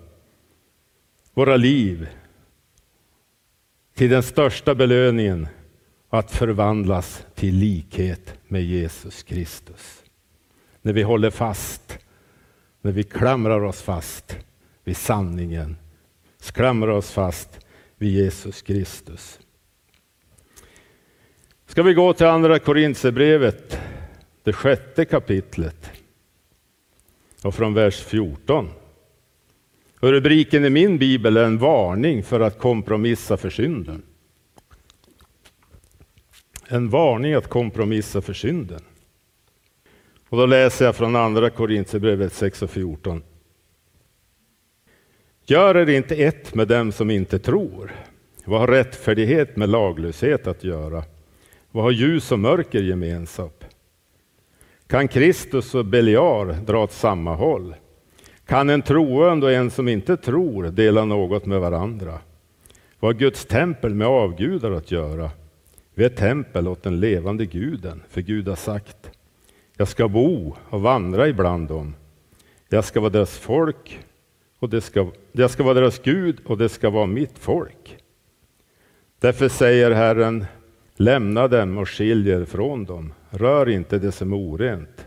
våra 1.34 1.56
liv 1.56 2.08
till 3.96 4.10
den 4.10 4.22
största 4.22 4.74
belöningen 4.74 5.48
att 6.08 6.30
förvandlas 6.30 7.26
till 7.34 7.54
likhet 7.54 8.34
med 8.48 8.62
Jesus 8.62 9.22
Kristus. 9.22 10.02
När 10.82 10.92
vi 10.92 11.02
håller 11.02 11.30
fast, 11.30 11.98
när 12.80 12.92
vi 12.92 13.02
klamrar 13.02 13.64
oss 13.64 13.82
fast 13.82 14.36
vid 14.84 14.96
sanningen, 14.96 15.76
klamrar 16.52 16.92
oss 16.92 17.10
fast 17.10 17.66
vid 17.96 18.12
Jesus 18.12 18.62
Kristus. 18.62 19.38
Ska 21.66 21.82
vi 21.82 21.94
gå 21.94 22.12
till 22.12 22.26
andra 22.26 22.58
Korintierbrevet, 22.58 23.78
det 24.42 24.52
sjätte 24.52 25.04
kapitlet 25.04 25.90
och 27.42 27.54
från 27.54 27.74
vers 27.74 28.04
14. 28.04 28.68
Och 30.06 30.12
rubriken 30.12 30.64
i 30.64 30.70
min 30.70 30.98
bibel 30.98 31.36
är 31.36 31.44
en 31.44 31.58
varning 31.58 32.22
för 32.22 32.40
att 32.40 32.58
kompromissa 32.58 33.36
för 33.36 33.50
synden. 33.50 34.02
En 36.68 36.88
varning 36.88 37.34
att 37.34 37.48
kompromissa 37.48 38.20
för 38.20 38.32
synden. 38.32 38.80
Och 40.28 40.38
då 40.38 40.46
läser 40.46 40.84
jag 40.84 40.96
från 40.96 41.16
andra 41.16 41.50
Korintierbrevet 41.50 42.32
6 42.32 42.62
och 42.62 42.70
14. 42.70 43.22
Gör 45.44 45.76
er 45.76 45.88
inte 45.88 46.14
ett 46.14 46.54
med 46.54 46.68
dem 46.68 46.92
som 46.92 47.10
inte 47.10 47.38
tror. 47.38 47.92
Vad 48.44 48.60
har 48.60 48.68
rättfärdighet 48.68 49.56
med 49.56 49.68
laglöshet 49.68 50.46
att 50.46 50.64
göra? 50.64 51.04
Vad 51.70 51.84
har 51.84 51.90
ljus 51.90 52.32
och 52.32 52.38
mörker 52.38 52.82
gemensamt? 52.82 53.64
Kan 54.86 55.08
Kristus 55.08 55.74
och 55.74 55.84
Beliar 55.84 56.52
dra 56.52 56.82
åt 56.82 56.92
samma 56.92 57.34
håll? 57.34 57.74
Kan 58.46 58.70
en 58.70 58.82
troende 58.82 59.46
och 59.46 59.52
en 59.52 59.70
som 59.70 59.88
inte 59.88 60.16
tror 60.16 60.64
dela 60.64 61.04
något 61.04 61.46
med 61.46 61.60
varandra? 61.60 62.18
Vad 63.00 63.14
har 63.14 63.20
Guds 63.20 63.44
tempel 63.44 63.94
med 63.94 64.06
avgudar 64.06 64.70
att 64.70 64.90
göra? 64.90 65.30
Vi 65.94 66.04
är 66.04 66.08
tempel 66.08 66.68
åt 66.68 66.82
den 66.82 67.00
levande 67.00 67.46
guden, 67.46 68.02
för 68.08 68.20
Gud 68.20 68.48
har 68.48 68.56
sagt 68.56 69.10
jag 69.76 69.88
ska 69.88 70.08
bo 70.08 70.56
och 70.68 70.80
vandra 70.80 71.28
ibland 71.28 71.68
dem. 71.68 71.94
Jag 72.68 72.84
ska 72.84 73.00
vara 73.00 73.10
deras 73.10 73.38
folk 73.38 74.00
och 74.58 74.68
det 74.68 74.80
ska, 74.80 75.08
jag 75.32 75.50
ska 75.50 75.62
vara 75.62 75.74
deras 75.74 75.98
Gud 75.98 76.36
och 76.46 76.58
det 76.58 76.68
ska 76.68 76.90
vara 76.90 77.06
mitt 77.06 77.38
folk. 77.38 77.96
Därför 79.20 79.48
säger 79.48 79.90
Herren, 79.90 80.46
lämna 80.96 81.48
dem 81.48 81.78
och 81.78 81.88
skiljer 81.88 82.44
från 82.44 82.84
dem. 82.84 83.12
Rör 83.30 83.68
inte 83.68 83.98
det 83.98 84.12
som 84.12 84.32
är 84.32 84.36
orent. 84.36 85.06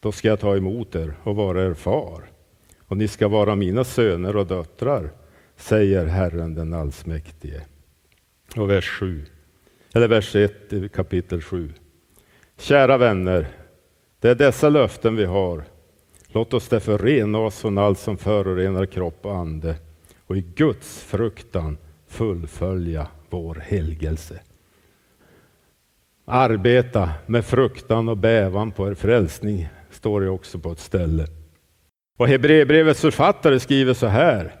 Då 0.00 0.12
ska 0.12 0.28
jag 0.28 0.40
ta 0.40 0.56
emot 0.56 0.94
er 0.94 1.14
och 1.22 1.36
vara 1.36 1.64
er 1.64 1.74
far. 1.74 2.22
Och 2.88 2.96
ni 2.96 3.08
ska 3.08 3.28
vara 3.28 3.54
mina 3.54 3.84
söner 3.84 4.36
och 4.36 4.46
döttrar, 4.46 5.10
säger 5.56 6.06
Herren 6.06 6.54
den 6.54 6.74
allsmäktige. 6.74 7.60
Och 8.56 8.70
vers 8.70 8.88
7, 8.88 9.24
eller 9.94 10.08
vers 10.08 10.36
1 10.36 10.72
i 10.72 10.88
kapitel 10.88 11.42
7. 11.42 11.72
Kära 12.56 12.98
vänner, 12.98 13.48
det 14.20 14.28
är 14.28 14.34
dessa 14.34 14.68
löften 14.68 15.16
vi 15.16 15.24
har. 15.24 15.64
Låt 16.28 16.54
oss 16.54 16.68
därför 16.68 16.98
rena 16.98 17.38
oss 17.38 17.60
från 17.60 17.78
allt 17.78 17.98
som 17.98 18.16
förorenar 18.16 18.86
kropp 18.86 19.26
och 19.26 19.36
ande 19.36 19.76
och 20.26 20.36
i 20.36 20.40
Guds 20.54 21.02
fruktan 21.02 21.78
fullfölja 22.06 23.06
vår 23.30 23.54
helgelse. 23.54 24.40
Arbeta 26.24 27.10
med 27.26 27.44
fruktan 27.44 28.08
och 28.08 28.16
bävan 28.16 28.70
på 28.70 28.88
er 28.88 28.94
frälsning, 28.94 29.68
står 29.90 30.20
det 30.20 30.28
också 30.28 30.58
på 30.58 30.72
ett 30.72 30.78
ställe. 30.78 31.26
Och 32.18 32.28
Hebreerbrevets 32.28 33.00
författare 33.00 33.60
skriver 33.60 33.94
så 33.94 34.06
här. 34.06 34.54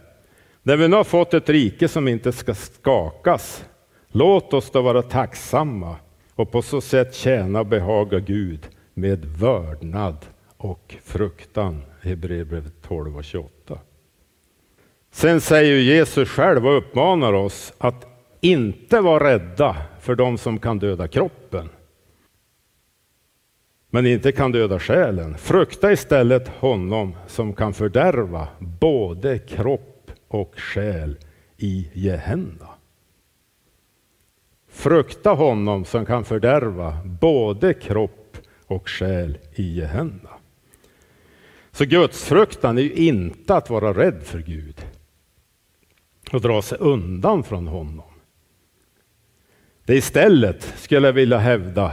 När 0.62 0.76
vi 0.76 0.88
nu 0.88 0.96
har 0.96 1.04
fått 1.04 1.34
ett 1.34 1.48
rike 1.48 1.88
som 1.88 2.08
inte 2.08 2.32
ska 2.32 2.54
skakas, 2.54 3.64
låt 4.08 4.54
oss 4.54 4.70
då 4.70 4.82
vara 4.82 5.02
tacksamma 5.02 5.96
och 6.34 6.50
på 6.50 6.62
så 6.62 6.80
sätt 6.80 7.14
tjäna 7.14 7.60
och 7.60 7.66
behaga 7.66 8.18
Gud 8.18 8.68
med 8.94 9.24
vördnad 9.24 10.16
och 10.56 10.96
fruktan. 11.04 11.82
Hebreerbrevet 12.02 12.82
12 12.82 13.16
och 13.16 13.24
28. 13.24 13.78
Sen 15.10 15.40
säger 15.40 15.76
Jesus 15.76 16.28
själv 16.28 16.66
och 16.66 16.78
uppmanar 16.78 17.32
oss 17.32 17.72
att 17.78 18.06
inte 18.40 19.00
vara 19.00 19.24
rädda 19.32 19.76
för 20.00 20.14
de 20.14 20.38
som 20.38 20.58
kan 20.58 20.78
döda 20.78 21.08
kroppen 21.08 21.68
men 23.90 24.06
inte 24.06 24.32
kan 24.32 24.52
döda 24.52 24.78
själen. 24.78 25.38
Frukta 25.38 25.92
istället 25.92 26.48
honom 26.48 27.16
som 27.26 27.52
kan 27.52 27.74
fördärva 27.74 28.48
både 28.58 29.38
kropp 29.38 30.10
och 30.28 30.54
själ 30.56 31.16
i 31.56 31.90
Gehenna. 31.92 32.68
Frukta 34.68 35.30
honom 35.30 35.84
som 35.84 36.06
kan 36.06 36.24
fördärva 36.24 36.98
både 37.04 37.74
kropp 37.74 38.36
och 38.66 38.88
själ 38.88 39.38
i 39.54 39.62
Gehenna. 39.62 40.30
Så 41.70 41.84
gudsfruktan 41.84 42.78
är 42.78 42.82
ju 42.82 42.92
inte 42.92 43.54
att 43.54 43.70
vara 43.70 43.92
rädd 43.92 44.22
för 44.22 44.38
Gud 44.38 44.86
och 46.32 46.40
dra 46.40 46.62
sig 46.62 46.78
undan 46.78 47.44
från 47.44 47.66
honom. 47.66 48.04
Det 49.84 49.94
istället, 49.94 50.62
skulle 50.76 51.08
jag 51.08 51.12
vilja 51.12 51.38
hävda, 51.38 51.92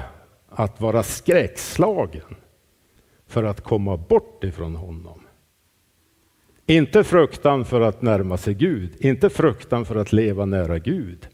att 0.55 0.81
vara 0.81 1.03
skräckslagen 1.03 2.35
för 3.27 3.43
att 3.43 3.61
komma 3.61 3.97
bort 3.97 4.43
ifrån 4.43 4.75
honom. 4.75 5.21
Inte 6.65 7.03
fruktan 7.03 7.65
för 7.65 7.81
att 7.81 8.01
närma 8.01 8.37
sig 8.37 8.53
Gud, 8.53 8.95
inte 8.99 9.29
fruktan 9.29 9.85
för 9.85 9.95
att 9.95 10.13
leva 10.13 10.45
nära 10.45 10.79
Gud, 10.79 11.27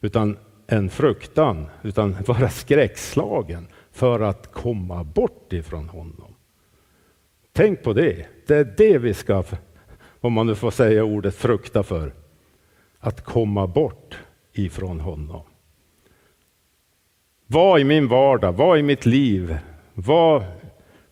utan 0.00 0.36
en 0.66 0.90
fruktan, 0.90 1.66
utan 1.82 2.16
vara 2.26 2.48
skräckslagen 2.48 3.66
för 3.92 4.20
att 4.20 4.52
komma 4.52 5.04
bort 5.04 5.52
ifrån 5.52 5.88
honom. 5.88 6.34
Tänk 7.52 7.82
på 7.82 7.92
det. 7.92 8.26
Det 8.46 8.56
är 8.56 8.74
det 8.76 8.98
vi 8.98 9.14
ska, 9.14 9.44
om 10.20 10.32
man 10.32 10.46
nu 10.46 10.54
får 10.54 10.70
säga 10.70 11.04
ordet 11.04 11.34
frukta 11.34 11.82
för, 11.82 12.14
att 12.98 13.24
komma 13.24 13.66
bort 13.66 14.18
ifrån 14.52 15.00
honom. 15.00 15.42
Vad 17.50 17.80
i 17.80 17.84
min 17.84 18.08
vardag, 18.08 18.52
vad 18.52 18.78
i 18.78 18.82
mitt 18.82 19.06
liv, 19.06 19.58
vad 19.94 20.44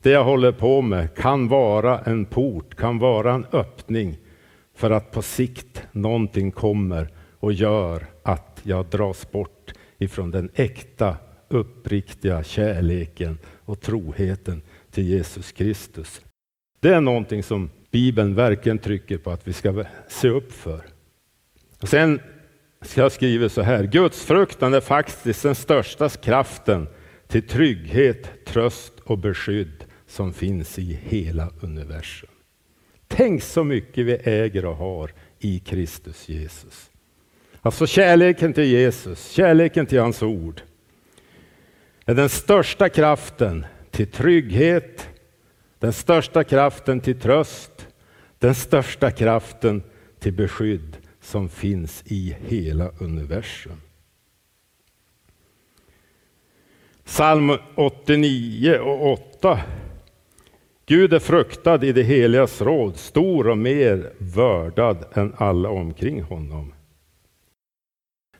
det 0.02 0.10
jag 0.10 0.24
håller 0.24 0.52
på 0.52 0.82
med 0.82 1.14
kan 1.14 1.48
vara 1.48 2.00
en 2.00 2.24
port, 2.24 2.74
kan 2.74 2.98
vara 2.98 3.34
en 3.34 3.46
öppning 3.52 4.18
för 4.74 4.90
att 4.90 5.10
på 5.10 5.22
sikt 5.22 5.82
någonting 5.92 6.52
kommer 6.52 7.08
och 7.40 7.52
gör 7.52 8.06
att 8.22 8.60
jag 8.62 8.86
dras 8.86 9.30
bort 9.30 9.72
ifrån 9.98 10.30
den 10.30 10.50
äkta, 10.54 11.16
uppriktiga 11.48 12.42
kärleken 12.42 13.38
och 13.64 13.80
troheten 13.80 14.62
till 14.90 15.04
Jesus 15.04 15.52
Kristus. 15.52 16.20
Det 16.80 16.88
är 16.88 17.00
någonting 17.00 17.42
som 17.42 17.70
Bibeln 17.90 18.34
verkligen 18.34 18.78
trycker 18.78 19.18
på 19.18 19.30
att 19.30 19.48
vi 19.48 19.52
ska 19.52 19.84
se 20.08 20.28
upp 20.28 20.52
för. 20.52 20.80
Och 21.80 21.88
sen 21.88 22.20
jag 22.94 23.12
skriver 23.12 23.48
så 23.48 23.62
här, 23.62 23.84
Gudsfruktan 23.84 24.74
är 24.74 24.80
faktiskt 24.80 25.42
den 25.42 25.54
största 25.54 26.08
kraften 26.08 26.88
till 27.28 27.48
trygghet, 27.48 28.30
tröst 28.44 28.92
och 29.04 29.18
beskydd 29.18 29.84
som 30.06 30.32
finns 30.32 30.78
i 30.78 30.98
hela 31.02 31.50
universum. 31.60 32.30
Tänk 33.08 33.42
så 33.42 33.64
mycket 33.64 34.06
vi 34.06 34.12
äger 34.12 34.64
och 34.64 34.76
har 34.76 35.10
i 35.38 35.58
Kristus 35.58 36.28
Jesus. 36.28 36.90
Alltså 37.62 37.86
kärleken 37.86 38.52
till 38.52 38.64
Jesus, 38.64 39.30
kärleken 39.30 39.86
till 39.86 40.00
hans 40.00 40.22
ord 40.22 40.60
är 42.04 42.14
den 42.14 42.28
största 42.28 42.88
kraften 42.88 43.66
till 43.90 44.06
trygghet, 44.06 45.08
den 45.78 45.92
största 45.92 46.44
kraften 46.44 47.00
till 47.00 47.20
tröst, 47.20 47.88
den 48.38 48.54
största 48.54 49.10
kraften 49.10 49.82
till 50.18 50.32
beskydd 50.32 50.96
som 51.26 51.48
finns 51.48 52.02
i 52.06 52.36
hela 52.40 52.90
universum. 52.98 53.80
Psalm 57.04 57.52
89 57.74 58.78
och 58.78 59.12
8. 59.12 59.60
Gud 60.86 61.12
är 61.12 61.18
fruktad 61.18 61.84
i 61.84 61.92
det 61.92 62.02
heligas 62.02 62.62
råd, 62.62 62.96
stor 62.96 63.48
och 63.48 63.58
mer 63.58 64.12
vördad 64.18 65.04
än 65.12 65.34
alla 65.36 65.68
omkring 65.68 66.22
honom. 66.22 66.74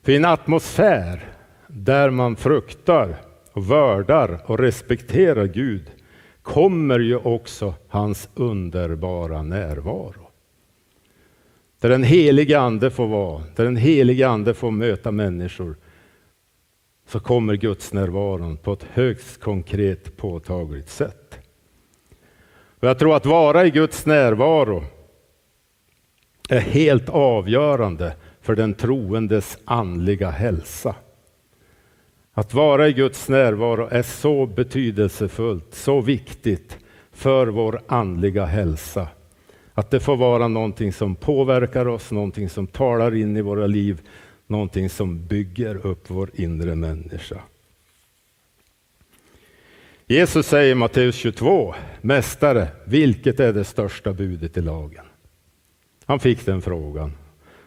För 0.03 0.12
i 0.12 0.16
en 0.16 0.25
atmosfär 0.25 1.33
där 1.68 2.11
man 2.11 2.37
fruktar 2.37 3.16
och 3.53 3.70
vördar 3.70 4.40
och 4.46 4.59
respekterar 4.59 5.46
Gud 5.46 5.90
kommer 6.42 6.99
ju 6.99 7.16
också 7.16 7.75
hans 7.88 8.29
underbara 8.35 9.42
närvaro. 9.42 10.26
Där 11.81 11.89
den 11.89 12.03
helige 12.03 12.59
ande 12.61 12.91
får 12.91 13.07
vara, 13.07 13.43
där 13.57 13.65
den 13.65 13.77
helige 13.77 14.29
ande 14.29 14.55
får 14.55 14.71
möta 14.71 15.12
människor, 15.12 15.77
så 17.07 17.21
kommer 17.21 17.55
Guds 17.57 17.93
närvaron 17.93 18.57
på 18.57 18.73
ett 18.73 18.87
högst 18.93 19.41
konkret 19.41 20.17
påtagligt 20.17 20.89
sätt. 20.89 21.39
Och 22.81 22.89
jag 22.89 22.99
tror 22.99 23.17
att 23.17 23.27
vara 23.27 23.67
i 23.67 23.71
Guds 23.71 24.07
närvaro 24.07 24.85
är 26.49 26.61
helt 26.61 27.09
avgörande 27.09 28.17
för 28.41 28.57
den 28.57 28.75
troendes 28.75 29.59
andliga 29.65 30.31
hälsa. 30.31 30.95
Att 32.33 32.55
vara 32.55 32.89
i 32.89 32.93
Guds 32.93 33.29
närvaro 33.29 33.89
är 33.91 34.03
så 34.03 34.47
betydelsefullt, 34.47 35.75
så 35.75 36.01
viktigt 36.01 36.79
för 37.12 37.47
vår 37.47 37.81
andliga 37.87 38.45
hälsa. 38.45 39.09
Att 39.79 39.91
det 39.91 40.01
får 40.01 40.17
vara 40.17 40.49
någonting 40.49 40.93
som 40.93 41.17
påverkar 41.17 41.89
oss, 41.89 42.11
någonting 42.11 42.49
som 42.49 42.67
talar 42.67 43.15
in 43.15 43.37
i 43.37 43.41
våra 43.41 43.67
liv, 43.67 44.01
någonting 44.47 44.91
som 44.91 45.27
bygger 45.27 45.87
upp 45.87 46.11
vår 46.11 46.31
inre 46.35 46.75
människa. 46.75 47.41
Jesus 50.07 50.47
säger 50.47 50.73
i 50.73 50.75
Matteus 50.75 51.17
22, 51.17 51.75
Mästare, 52.01 52.69
vilket 52.85 53.41
är 53.41 53.53
det 53.53 53.65
största 53.65 54.12
budet 54.12 54.57
i 54.57 54.61
lagen? 54.61 55.05
Han 56.05 56.21
fick 56.21 56.47
den 56.47 56.62
frågan. 56.62 57.12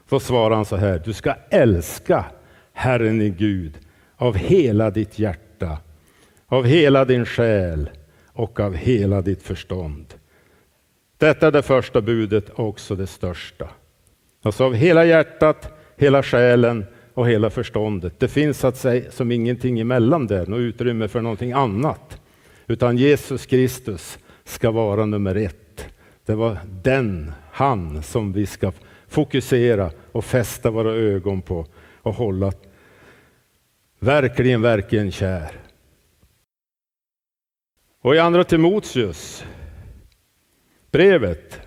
Så 0.10 0.20
svarar 0.20 0.56
han 0.56 0.66
så 0.66 0.76
här, 0.76 1.02
du 1.06 1.14
ska 1.14 1.36
älska 1.50 2.26
Herren 2.74 3.22
i 3.22 3.30
Gud 3.30 3.80
av 4.16 4.36
hela 4.36 4.92
ditt 4.92 5.20
hjärta, 5.20 5.78
av 6.48 6.66
hela 6.66 7.06
din 7.06 7.26
själ 7.26 7.90
och 8.26 8.60
av 8.60 8.76
hela 8.76 9.22
ditt 9.22 9.44
förstånd. 9.44 10.19
Detta 11.20 11.48
är 11.48 11.52
det 11.52 11.62
första 11.62 12.02
budet 12.02 12.50
och 12.50 12.68
också 12.68 12.96
det 12.96 13.08
största. 13.08 13.70
Alltså 14.42 14.64
av 14.64 14.74
hela 14.74 15.06
hjärtat, 15.06 15.72
hela 15.98 16.24
själen 16.24 16.86
och 17.14 17.30
hela 17.30 17.50
förståndet. 17.50 18.20
Det 18.20 18.28
finns 18.28 18.64
att 18.64 18.78
säga 18.78 19.12
som 19.12 19.32
ingenting 19.32 19.80
emellan 19.80 20.28
där, 20.28 20.46
något 20.48 20.60
utrymme 20.60 21.08
för 21.08 21.22
någonting 21.22 21.52
annat. 21.52 22.22
Utan 22.68 22.98
Jesus 22.98 23.46
Kristus 23.46 24.20
ska 24.44 24.72
vara 24.72 25.06
nummer 25.06 25.36
ett. 25.36 25.88
Det 26.26 26.36
var 26.36 26.58
den, 26.84 27.32
han, 27.52 28.04
som 28.04 28.34
vi 28.34 28.46
ska 28.46 28.72
fokusera 29.08 29.92
och 30.12 30.26
fästa 30.26 30.72
våra 30.72 30.92
ögon 30.92 31.42
på 31.42 31.66
och 32.02 32.14
hålla 32.14 32.54
verkligen, 34.00 34.62
verkligen 34.62 35.12
kär. 35.12 35.52
Och 38.02 38.16
i 38.16 38.20
andra 38.20 38.44
Timoteus 38.44 39.46
brevet, 40.92 41.60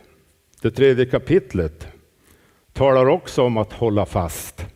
det 0.60 0.70
tredje 0.70 1.06
kapitlet, 1.06 1.88
talar 2.72 3.06
också 3.06 3.42
om 3.42 3.56
att 3.56 3.72
hålla 3.72 4.06
fast. 4.06 4.66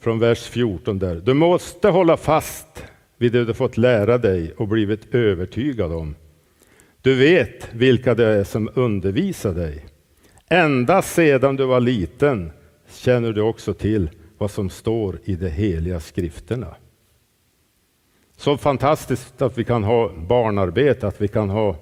Från 0.00 0.18
vers 0.18 0.48
14 0.48 0.98
där. 0.98 1.14
Du 1.14 1.34
måste 1.34 1.88
hålla 1.88 2.16
fast 2.16 2.84
vid 3.16 3.32
det 3.32 3.44
du 3.44 3.54
fått 3.54 3.76
lära 3.76 4.18
dig 4.18 4.52
och 4.56 4.68
blivit 4.68 5.14
övertygad 5.14 5.92
om. 5.92 6.14
Du 7.02 7.14
vet 7.14 7.74
vilka 7.74 8.14
det 8.14 8.26
är 8.26 8.44
som 8.44 8.70
undervisar 8.74 9.52
dig. 9.52 9.86
Ända 10.48 11.02
sedan 11.02 11.56
du 11.56 11.64
var 11.64 11.80
liten 11.80 12.50
känner 12.90 13.32
du 13.32 13.40
också 13.40 13.74
till 13.74 14.10
vad 14.38 14.50
som 14.50 14.70
står 14.70 15.18
i 15.24 15.34
de 15.34 15.48
heliga 15.48 16.00
skrifterna. 16.00 16.74
Så 18.36 18.56
fantastiskt 18.56 19.42
att 19.42 19.58
vi 19.58 19.64
kan 19.64 19.84
ha 19.84 20.12
barnarbete, 20.12 21.06
att 21.06 21.20
vi 21.20 21.28
kan 21.28 21.50
ha 21.50 21.76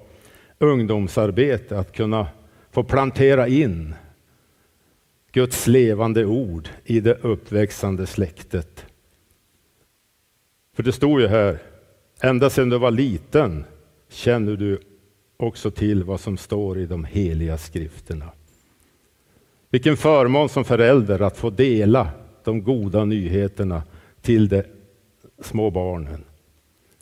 ungdomsarbete, 0.59 1.79
att 1.79 1.91
kunna 1.91 2.27
få 2.71 2.83
plantera 2.83 3.47
in 3.47 3.95
Guds 5.31 5.67
levande 5.67 6.25
ord 6.25 6.69
i 6.85 6.99
det 6.99 7.13
uppväxande 7.13 8.07
släktet. 8.07 8.85
För 10.75 10.83
det 10.83 10.91
stod 10.91 11.21
ju 11.21 11.27
här, 11.27 11.59
ända 12.21 12.49
sedan 12.49 12.69
du 12.69 12.77
var 12.77 12.91
liten 12.91 13.65
känner 14.09 14.55
du 14.55 14.79
också 15.37 15.71
till 15.71 16.03
vad 16.03 16.19
som 16.19 16.37
står 16.37 16.79
i 16.79 16.85
de 16.85 17.05
heliga 17.05 17.57
skrifterna. 17.57 18.31
Vilken 19.69 19.97
förmån 19.97 20.49
som 20.49 20.65
förälder 20.65 21.21
att 21.21 21.37
få 21.37 21.49
dela 21.49 22.09
de 22.43 22.63
goda 22.63 23.05
nyheterna 23.05 23.83
till 24.21 24.47
de 24.47 24.63
små 25.41 25.71
barnen. 25.71 26.23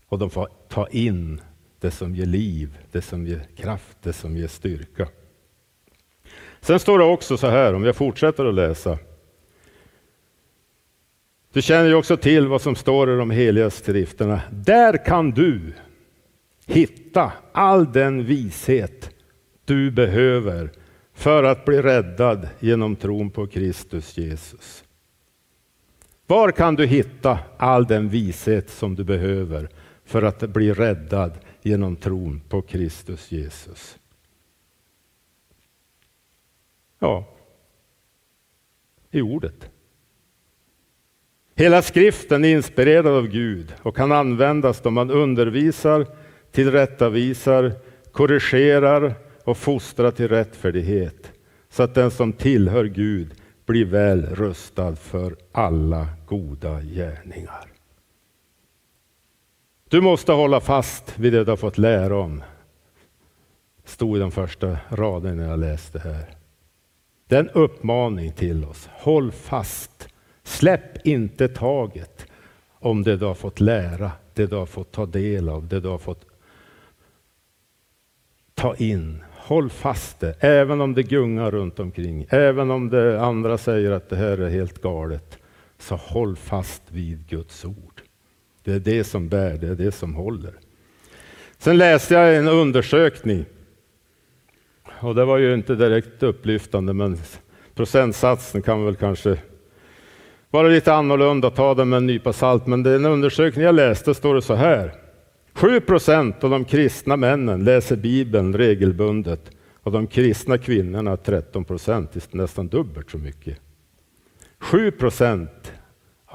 Och 0.08 0.20
de 0.20 0.30
får 0.30 0.50
ta 0.70 0.88
in 0.88 1.42
det 1.80 1.92
som 1.92 2.16
ger 2.16 2.26
liv, 2.26 2.78
det 2.92 3.02
som 3.02 3.28
ger 3.28 3.48
kraft, 3.56 3.98
det 4.02 4.14
som 4.14 4.38
ger 4.38 4.48
styrka. 4.48 5.08
Sen 6.62 6.80
står 6.80 7.00
det 7.00 7.06
också 7.06 7.38
så 7.38 7.48
här, 7.48 7.74
om 7.74 7.84
jag 7.84 7.96
fortsätter 7.96 8.46
att 8.46 8.56
läsa. 8.56 8.98
Du 11.54 11.62
känner 11.62 11.88
ju 11.88 11.96
också 11.96 12.18
till 12.18 12.48
vad 12.48 12.62
som 12.62 12.76
står 12.76 13.14
i 13.14 13.18
de 13.18 13.32
heliga 13.32 13.70
skrifterna. 13.70 14.42
Där 14.52 15.06
kan 15.06 15.32
du 15.32 15.74
hitta 16.66 17.32
all 17.52 17.92
den 17.92 18.26
vishet 18.26 19.10
du 19.66 19.92
behöver 19.92 20.72
för 21.14 21.44
att 21.44 21.66
bli 21.66 21.82
räddad 21.82 22.48
genom 22.60 22.96
tron 22.96 23.30
på 23.30 23.48
Kristus 23.48 24.18
Jesus. 24.18 24.84
Var 26.28 26.52
kan 26.52 26.76
du 26.76 26.86
hitta 26.86 27.40
all 27.58 27.86
den 27.86 28.10
vishet 28.10 28.70
som 28.70 28.96
du 28.96 29.04
behöver 29.04 29.70
för 30.06 30.22
att 30.22 30.40
bli 30.40 30.74
räddad 30.74 31.32
genom 31.66 31.96
tron 31.96 32.42
på 32.50 32.62
Kristus 32.62 33.32
Jesus? 33.32 34.00
Ja, 37.00 37.26
i 39.12 39.22
ordet. 39.22 39.70
Hela 41.56 41.82
skriften 41.82 42.46
är 42.46 42.50
inspirerad 42.50 43.08
av 43.08 43.28
Gud 43.28 43.74
och 43.82 43.96
kan 43.96 44.12
användas 44.12 44.82
då 44.82 44.92
man 44.92 45.12
undervisar, 45.12 46.08
tillrättavisar, 46.52 47.72
korrigerar 48.12 49.16
och 49.44 49.58
fostrar 49.58 50.12
till 50.12 50.28
rättfärdighet 50.28 51.32
så 51.70 51.84
att 51.84 51.96
den 51.96 52.12
som 52.12 52.34
tillhör 52.34 52.86
Gud 52.86 53.34
blir 53.66 53.86
väl 53.86 54.26
rustad 54.26 54.96
för 54.96 55.36
alla 55.52 56.08
goda 56.28 56.82
gärningar. 56.82 57.75
Du 59.96 60.02
måste 60.02 60.32
hålla 60.32 60.60
fast 60.60 61.20
vid 61.20 61.34
det 61.34 61.44
du 61.44 61.52
har 61.52 61.58
fått 61.58 61.78
lära 61.78 62.18
om. 62.18 62.44
Stod 63.86 64.18
i 64.18 64.20
de 64.20 64.32
första 64.32 64.78
raderna 64.90 65.36
när 65.36 65.50
jag 65.50 65.60
läste 65.60 66.00
här. 66.00 66.36
Det 67.28 67.36
är 67.36 67.40
en 67.40 67.50
uppmaning 67.50 68.32
till 68.32 68.66
oss. 68.66 68.90
Håll 68.92 69.32
fast. 69.32 70.08
Släpp 70.44 71.08
inte 71.08 71.48
taget 71.48 72.26
om 72.80 73.04
det 73.04 73.18
du 73.18 73.26
har 73.26 73.34
fått 73.34 73.60
lära, 73.60 74.12
det 74.34 74.46
du 74.46 74.56
har 74.56 74.66
fått 74.66 74.92
ta 74.92 75.06
del 75.06 75.50
av, 75.50 75.68
det 75.68 75.80
du 75.80 75.88
har 75.88 75.98
fått 75.98 76.26
ta 78.54 78.76
in. 78.76 79.24
Håll 79.36 79.70
fast 79.70 80.20
det, 80.20 80.36
även 80.40 80.82
om 80.82 80.94
det 80.94 81.04
gungar 81.04 81.52
runt 81.52 81.80
omkring, 81.80 82.26
även 82.30 82.72
om 82.72 82.90
det 82.90 83.22
andra 83.22 83.58
säger 83.58 83.92
att 83.92 84.10
det 84.10 84.16
här 84.16 84.38
är 84.38 84.50
helt 84.50 84.82
galet. 84.82 85.38
Så 85.78 85.96
håll 85.96 86.36
fast 86.36 86.84
vid 86.92 87.28
Guds 87.28 87.66
ord. 87.66 87.95
Det 88.66 88.74
är 88.74 88.80
det 88.80 89.04
som 89.04 89.30
bär, 89.30 89.58
det 89.58 89.68
är 89.68 89.76
det 89.76 89.92
som 89.92 90.16
håller. 90.16 90.54
Sen 91.58 91.78
läste 91.78 92.14
jag 92.14 92.36
en 92.36 92.48
undersökning 92.48 93.46
och 95.00 95.16
det 95.16 95.26
var 95.26 95.38
ju 95.38 95.54
inte 95.54 95.76
direkt 95.76 96.24
upplyftande, 96.24 96.94
men 96.94 97.18
procentsatsen 97.76 98.62
kan 98.62 98.86
väl 98.86 98.96
kanske 98.96 99.38
vara 100.50 100.68
lite 100.68 100.94
annorlunda, 100.94 101.50
ta 101.50 101.74
den 101.74 101.90
med 101.90 101.98
en 101.98 102.06
nypa 102.06 102.34
salt. 102.34 102.68
Men 102.68 102.84
det 102.84 102.90
är 102.90 102.96
en 102.96 103.06
undersökning 103.06 103.66
jag 103.66 103.76
läste 103.76 104.14
står 104.14 104.36
det 104.36 104.42
så 104.42 104.54
här. 104.54 104.94
7 105.54 105.80
procent 105.80 106.44
av 106.44 106.50
de 106.50 106.66
kristna 106.66 107.18
männen 107.18 107.64
läser 107.64 107.96
Bibeln 107.96 108.58
regelbundet 108.58 109.52
och 109.84 109.92
de 109.92 110.08
kristna 110.08 110.58
kvinnorna 110.58 111.18
13 111.18 111.66
procent, 111.66 112.34
nästan 112.34 112.68
dubbelt 112.68 113.10
så 113.10 113.18
mycket. 113.18 113.58
7 114.60 114.92
procent 114.92 115.74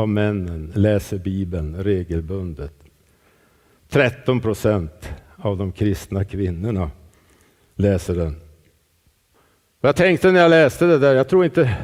av 0.00 0.08
männen 0.08 0.72
läser 0.74 1.18
Bibeln 1.18 1.76
regelbundet. 1.76 2.72
13 3.88 4.40
procent 4.40 5.08
av 5.36 5.56
de 5.56 5.72
kristna 5.72 6.24
kvinnorna 6.24 6.90
läser 7.74 8.14
den. 8.14 8.36
Jag 9.80 9.96
tänkte 9.96 10.32
när 10.32 10.40
jag 10.40 10.50
läste 10.50 10.86
det 10.86 10.98
där, 10.98 11.14
jag 11.14 11.28
tror 11.28 11.44
inte 11.44 11.76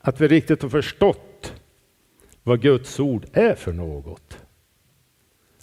att 0.00 0.20
vi 0.20 0.28
riktigt 0.28 0.62
har 0.62 0.68
förstått 0.68 1.54
vad 2.42 2.62
Guds 2.62 3.00
ord 3.00 3.26
är 3.32 3.54
för 3.54 3.72
något. 3.72 4.38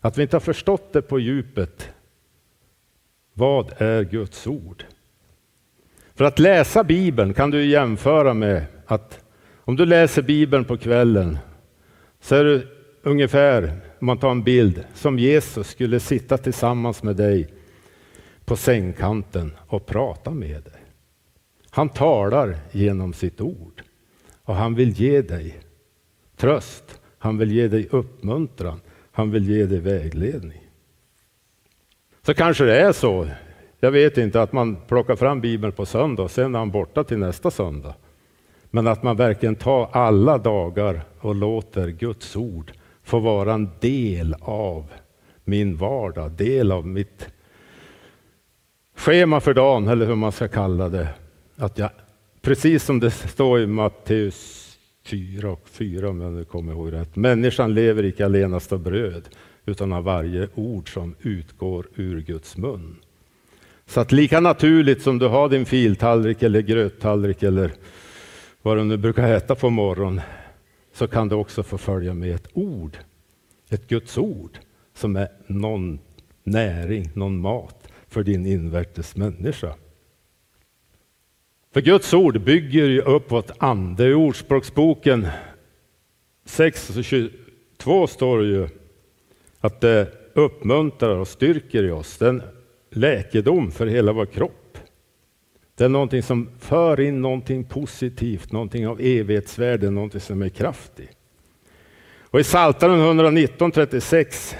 Att 0.01 0.17
vi 0.17 0.21
inte 0.21 0.35
har 0.35 0.41
förstått 0.41 0.93
det 0.93 1.01
på 1.01 1.19
djupet. 1.19 1.89
Vad 3.33 3.73
är 3.77 4.03
Guds 4.03 4.47
ord? 4.47 4.85
För 6.15 6.25
att 6.25 6.39
läsa 6.39 6.83
Bibeln 6.83 7.33
kan 7.33 7.51
du 7.51 7.65
jämföra 7.65 8.33
med 8.33 8.65
att 8.85 9.19
om 9.55 9.75
du 9.75 9.85
läser 9.85 10.21
Bibeln 10.21 10.65
på 10.65 10.77
kvällen 10.77 11.37
så 12.25 12.35
är 12.35 12.43
det 12.43 12.63
ungefär, 13.03 13.63
om 13.99 14.05
man 14.05 14.17
tar 14.17 14.31
en 14.31 14.43
bild, 14.43 14.83
som 14.93 15.19
Jesus 15.19 15.67
skulle 15.67 15.99
sitta 15.99 16.37
tillsammans 16.37 17.03
med 17.03 17.15
dig 17.15 17.53
på 18.45 18.55
sängkanten 18.55 19.55
och 19.67 19.85
prata 19.85 20.31
med 20.31 20.63
dig. 20.63 20.81
Han 21.69 21.89
talar 21.89 22.57
genom 22.71 23.13
sitt 23.13 23.41
ord 23.41 23.83
och 24.43 24.55
han 24.55 24.75
vill 24.75 24.89
ge 24.89 25.21
dig 25.21 25.59
tröst. 26.35 27.01
Han 27.17 27.37
vill 27.37 27.51
ge 27.51 27.67
dig 27.67 27.87
uppmuntran. 27.91 28.81
Han 29.11 29.31
vill 29.31 29.49
ge 29.49 29.65
dig 29.65 29.79
vägledning. 29.79 30.69
Så 32.21 32.33
kanske 32.33 32.63
det 32.63 32.79
är 32.79 32.91
så, 32.91 33.29
jag 33.79 33.91
vet 33.91 34.17
inte, 34.17 34.41
att 34.41 34.53
man 34.53 34.77
plockar 34.87 35.15
fram 35.15 35.41
Bibeln 35.41 35.73
på 35.73 35.85
söndag 35.85 36.23
och 36.23 36.31
sen 36.31 36.55
är 36.55 36.59
han 36.59 36.71
borta 36.71 37.03
till 37.03 37.17
nästa 37.17 37.51
söndag. 37.51 37.95
Men 38.75 38.87
att 38.87 39.03
man 39.03 39.15
verkligen 39.15 39.55
tar 39.55 39.89
alla 39.91 40.37
dagar 40.37 41.03
och 41.19 41.35
låter 41.35 41.87
Guds 41.87 42.35
ord 42.35 42.71
få 43.03 43.19
vara 43.19 43.53
en 43.53 43.69
del 43.79 44.35
av 44.41 44.85
min 45.43 45.77
vardag, 45.77 46.31
del 46.31 46.71
av 46.71 46.87
mitt 46.87 47.27
schema 48.95 49.39
för 49.39 49.53
dagen, 49.53 49.87
eller 49.87 50.05
hur 50.05 50.15
man 50.15 50.31
ska 50.31 50.47
kalla 50.47 50.89
det. 50.89 51.07
Att 51.55 51.77
jag, 51.77 51.89
precis 52.41 52.83
som 52.83 52.99
det 52.99 53.11
står 53.11 53.59
i 53.59 53.67
Matteus 53.67 54.77
4 55.05 55.51
och 55.51 55.69
4 55.69 56.09
om 56.09 56.21
jag 56.21 56.33
nu 56.33 56.45
kommer 56.45 56.73
ihåg 56.73 56.93
rätt. 56.93 57.15
Människan 57.15 57.73
lever 57.73 58.03
icke 58.03 58.25
allenast 58.25 58.73
av 58.73 58.79
bröd 58.79 59.29
utan 59.65 59.93
av 59.93 60.03
varje 60.03 60.47
ord 60.55 60.93
som 60.93 61.15
utgår 61.21 61.87
ur 61.95 62.21
Guds 62.21 62.57
mun. 62.57 62.95
Så 63.85 63.99
att 63.99 64.11
lika 64.11 64.39
naturligt 64.39 65.01
som 65.01 65.19
du 65.19 65.27
har 65.27 65.49
din 65.49 65.65
filtallrik 65.65 66.43
eller 66.43 66.61
gröttallrik 66.61 67.43
eller 67.43 67.71
vad 68.65 68.77
du 68.77 68.83
nu 68.83 68.97
brukar 68.97 69.33
äta 69.33 69.55
på 69.55 69.69
morgonen 69.69 70.21
så 70.93 71.07
kan 71.07 71.27
du 71.27 71.35
också 71.35 71.63
få 71.63 71.77
följa 71.77 72.13
med 72.13 72.35
ett 72.35 72.47
ord, 72.53 72.97
ett 73.69 73.87
Guds 73.87 74.17
ord 74.17 74.59
som 74.93 75.15
är 75.15 75.27
någon 75.47 75.99
näring, 76.43 77.09
någon 77.13 77.39
mat 77.39 77.87
för 78.07 78.23
din 78.23 78.45
invärtes 78.45 79.15
människa. 79.15 79.75
För 81.73 81.81
Guds 81.81 82.13
ord 82.13 82.41
bygger 82.41 82.85
ju 82.85 83.01
upp 83.01 83.31
vårt 83.31 83.51
ande. 83.57 84.07
I 84.07 84.13
Ordspråksboken 84.13 85.27
6.22 86.45 88.07
står 88.07 88.39
det 88.39 88.47
ju 88.47 88.67
att 89.59 89.81
det 89.81 90.11
uppmuntrar 90.33 91.15
och 91.15 91.27
styrker 91.27 91.83
i 91.83 91.91
oss. 91.91 92.17
Den 92.17 92.43
läkedom 92.89 93.71
för 93.71 93.87
hela 93.87 94.13
vår 94.13 94.25
kropp. 94.25 94.64
Det 95.75 95.85
är 95.85 95.89
någonting 95.89 96.23
som 96.23 96.49
för 96.59 96.99
in 96.99 97.21
någonting 97.21 97.63
positivt, 97.63 98.51
någonting 98.51 98.87
av 98.87 99.01
evighetsvärde, 99.01 99.89
någonting 99.89 100.21
som 100.21 100.41
är 100.41 100.49
kraftigt. 100.49 101.17
Och 102.21 102.39
i 102.39 102.43
Psaltaren 102.43 103.19
119.36 103.19 104.55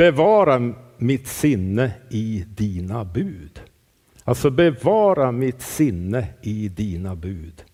Bevara 0.00 0.74
mitt 0.96 1.26
sinne 1.26 1.90
i 2.10 2.44
dina 2.48 3.04
bud. 3.04 3.60
Alltså 4.24 4.50
bevara 4.50 5.32
mitt 5.32 5.62
sinne 5.62 6.26
i 6.42 6.68
dina 6.68 7.16
bud. 7.16 7.64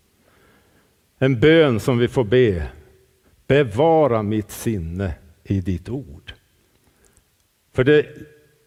En 1.17 1.39
bön 1.39 1.79
som 1.79 1.97
vi 1.97 2.07
får 2.07 2.23
be. 2.23 2.67
Bevara 3.47 4.23
mitt 4.23 4.51
sinne 4.51 5.13
i 5.43 5.61
ditt 5.61 5.89
ord. 5.89 6.33
För 7.73 7.83
det 7.83 8.05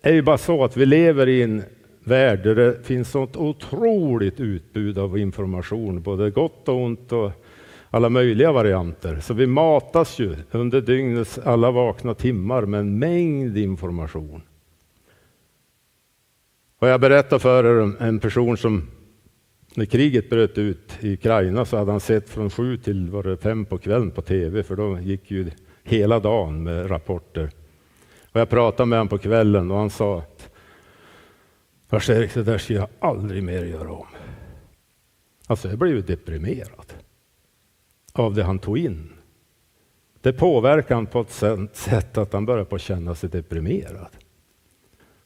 är 0.03 0.13
ju 0.13 0.23
bara 0.23 0.39
så 0.39 0.65
att 0.65 0.77
vi 0.77 0.87
lever 0.87 1.29
i 1.29 1.43
en 1.43 1.63
värld 2.05 2.43
där 2.43 2.55
det 2.55 2.87
finns 2.87 3.11
sånt 3.11 3.37
otroligt 3.37 4.41
utbud 4.41 4.99
av 4.99 5.19
information, 5.19 6.03
både 6.03 6.31
gott 6.31 6.69
och 6.69 6.77
ont 6.77 7.13
och 7.13 7.33
alla 7.91 8.09
möjliga 8.09 8.53
varianter. 8.53 9.21
Så 9.21 9.35
vi 9.35 9.47
matas 9.47 10.19
ju 10.19 10.37
under 10.51 10.81
dygnets 10.81 11.39
alla 11.39 11.71
vakna 11.71 12.15
timmar 12.15 12.63
med 12.63 12.81
en 12.81 12.99
mängd 12.99 13.59
information. 13.59 14.43
Och 16.79 16.89
jag 16.89 17.01
berättade 17.01 17.41
för 17.41 17.65
er 17.65 18.03
en 18.03 18.19
person 18.19 18.57
som 18.57 18.89
när 19.75 19.85
kriget 19.85 20.31
bröt 20.31 20.59
ut 20.59 20.99
i 21.01 21.13
Ukraina 21.13 21.65
så 21.65 21.77
hade 21.77 21.91
han 21.91 22.01
sett 22.01 22.29
från 22.29 22.51
sju 22.51 22.77
till 22.77 23.11
var 23.11 23.23
det 23.23 23.37
fem 23.37 23.65
på 23.65 23.79
kvällen 23.79 24.11
på 24.11 24.23
tv, 24.23 24.63
för 24.63 24.77
då 24.77 24.99
gick 24.99 25.31
ju 25.31 25.51
hela 25.83 26.21
dagen 26.21 26.63
med 26.63 26.91
rapporter. 26.91 27.51
Och 28.33 28.41
jag 28.41 28.49
pratade 28.49 28.87
med 28.87 28.99
honom 28.99 29.09
på 29.09 29.19
kvällen 29.19 29.71
och 29.71 29.79
han 29.79 29.91
sa 29.91 30.19
att 30.19 30.50
Lars-Erik, 31.91 32.35
det 32.35 32.43
där 32.43 32.59
ska 32.59 32.75
jag 32.75 32.89
aldrig 32.99 33.43
mer 33.43 33.65
göra 33.65 33.93
om. 33.93 34.07
Alltså 35.47 35.69
jag 35.69 35.79
blev 35.79 36.07
deprimerad 36.07 36.93
av 38.13 38.35
det 38.35 38.43
han 38.43 38.59
tog 38.59 38.79
in. 38.79 39.13
Det 40.21 40.33
påverkade 40.33 40.95
honom 40.95 41.07
på 41.07 41.21
ett 41.21 41.77
sätt 41.77 42.19
att 42.19 42.33
han 42.33 42.47
började 42.47 42.65
på 42.65 42.77
att 42.77 42.83
känna 42.83 43.15
sig 43.15 43.31
deprimerad. 43.31 44.09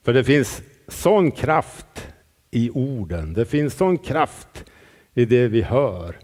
För 0.03 0.13
det 0.13 0.25
finns 0.25 0.63
sån 0.89 1.31
kraft 1.31 2.09
i 2.51 2.71
orden. 2.71 3.33
Det 3.33 3.45
finns 3.45 3.75
sån 3.75 3.99
kraft 3.99 4.65
i 5.15 5.25
det 5.25 5.49
vi 5.49 5.63
hör 5.63 6.17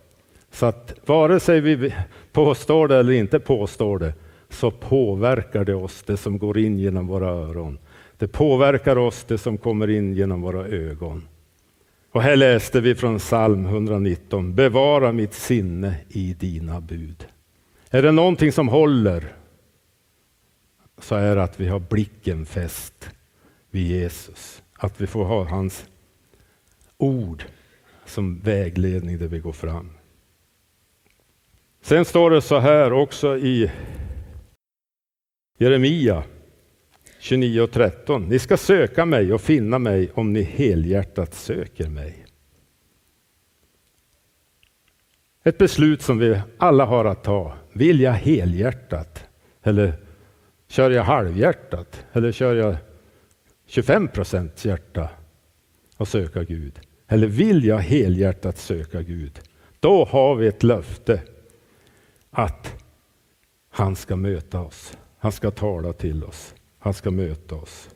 Så 0.51 0.67
att 0.67 0.95
vare 1.07 1.41
sig 1.41 1.61
vi 1.61 1.95
påstår 2.33 2.89
det 2.89 2.97
eller 2.97 3.13
inte 3.13 3.41
påstår 3.41 3.99
det, 3.99 4.15
så 4.49 4.71
påverkar 4.71 5.65
det 5.65 5.75
oss, 5.75 6.03
det 6.03 6.17
som 6.17 6.39
går 6.39 6.59
in 6.59 6.79
genom 6.79 7.07
våra 7.07 7.29
öron. 7.29 7.79
Det 8.21 8.29
påverkar 8.29 8.99
oss, 8.99 9.25
det 9.25 9.39
som 9.39 9.59
kommer 9.59 9.91
in 9.91 10.15
genom 10.15 10.41
våra 10.41 10.67
ögon. 10.67 11.29
Och 12.13 12.23
här 12.23 12.37
läste 12.37 12.81
vi 12.81 12.95
från 12.95 13.19
psalm 13.19 13.67
119. 13.67 14.55
Bevara 14.55 15.13
mitt 15.13 15.35
sinne 15.35 15.95
i 16.09 16.35
dina 16.35 16.81
bud. 16.81 17.27
Är 17.91 18.03
det 18.03 18.13
någonting 18.13 18.53
som 18.53 18.69
håller 18.69 19.35
så 20.99 21.15
är 21.15 21.37
det 21.37 21.43
att 21.43 21.61
vi 21.61 21.69
har 21.69 21.81
blicken 21.81 22.47
fäst 22.47 23.11
vid 23.71 23.87
Jesus. 23.87 24.63
Att 24.73 25.01
vi 25.01 25.07
får 25.07 25.25
ha 25.25 25.45
hans 25.45 25.87
ord 26.97 27.45
som 28.05 28.41
vägledning 28.41 29.19
där 29.19 29.29
vi 29.29 29.39
går 29.39 29.53
fram. 29.53 29.91
Sen 31.83 32.05
står 32.05 32.31
det 32.31 32.43
så 32.43 32.59
här 32.59 32.93
också 32.93 33.39
i 33.39 33.71
Jeremia 35.59 36.25
29 37.21 37.61
och 37.61 37.71
13. 37.71 38.23
Ni 38.23 38.39
ska 38.39 38.57
söka 38.57 39.05
mig 39.05 39.33
och 39.33 39.41
finna 39.41 39.79
mig 39.79 40.11
om 40.15 40.33
ni 40.33 40.43
helhjärtat 40.43 41.35
söker 41.35 41.89
mig. 41.89 42.27
Ett 45.43 45.59
beslut 45.59 46.03
som 46.03 46.19
vi 46.19 46.41
alla 46.59 46.85
har 46.85 47.05
att 47.05 47.25
ta. 47.25 47.55
Vill 47.73 48.01
jag 48.01 48.13
helhjärtat? 48.13 49.29
Eller 49.63 49.93
kör 50.69 50.91
jag 50.91 51.05
halvhjärtat? 51.05 52.05
Eller 52.13 52.33
kör 52.33 52.55
jag 52.55 52.77
25 53.67 54.09
procents 54.09 54.65
hjärta 54.65 55.09
och 55.97 56.09
söka 56.09 56.45
Gud? 56.45 56.81
Eller 57.09 57.27
vill 57.27 57.65
jag 57.65 57.79
helhjärtat 57.79 58.59
söka 58.59 59.03
Gud? 59.03 59.41
Då 59.81 60.05
har 60.05 60.35
vi 60.35 60.47
ett 60.47 60.63
löfte 60.63 61.23
att 62.31 62.85
han 63.71 63.97
ska 63.97 64.17
möta 64.17 64.61
oss. 64.61 64.97
Han 65.19 65.33
ska 65.33 65.51
tala 65.51 65.93
till 65.93 66.25
oss. 66.25 66.55
Han 66.81 66.95
ska 66.95 67.11
möta 67.11 67.55
oss. 67.55 67.91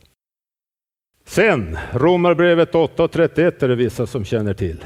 Sen, 1.25 1.79
Romarbrevet 1.93 2.73
8.31 2.73 3.65
är 3.65 3.69
det 3.69 3.75
vissa 3.75 4.07
som 4.07 4.25
känner 4.25 4.55
till. 4.55 4.85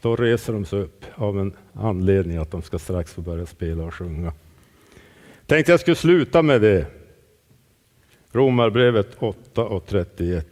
Då 0.00 0.16
reser 0.16 0.52
de 0.52 0.64
sig 0.64 0.80
upp 0.80 1.04
av 1.14 1.40
en 1.40 1.52
anledning 1.72 2.36
att 2.36 2.50
de 2.50 2.62
ska 2.62 2.78
strax 2.78 3.12
få 3.12 3.20
börja 3.20 3.46
spela 3.46 3.84
och 3.84 3.94
sjunga. 3.94 4.32
Tänkte 5.46 5.72
jag 5.72 5.80
skulle 5.80 5.96
sluta 5.96 6.42
med 6.42 6.60
det. 6.60 6.86
Romarbrevet 8.32 9.18
8.31. 9.18 10.42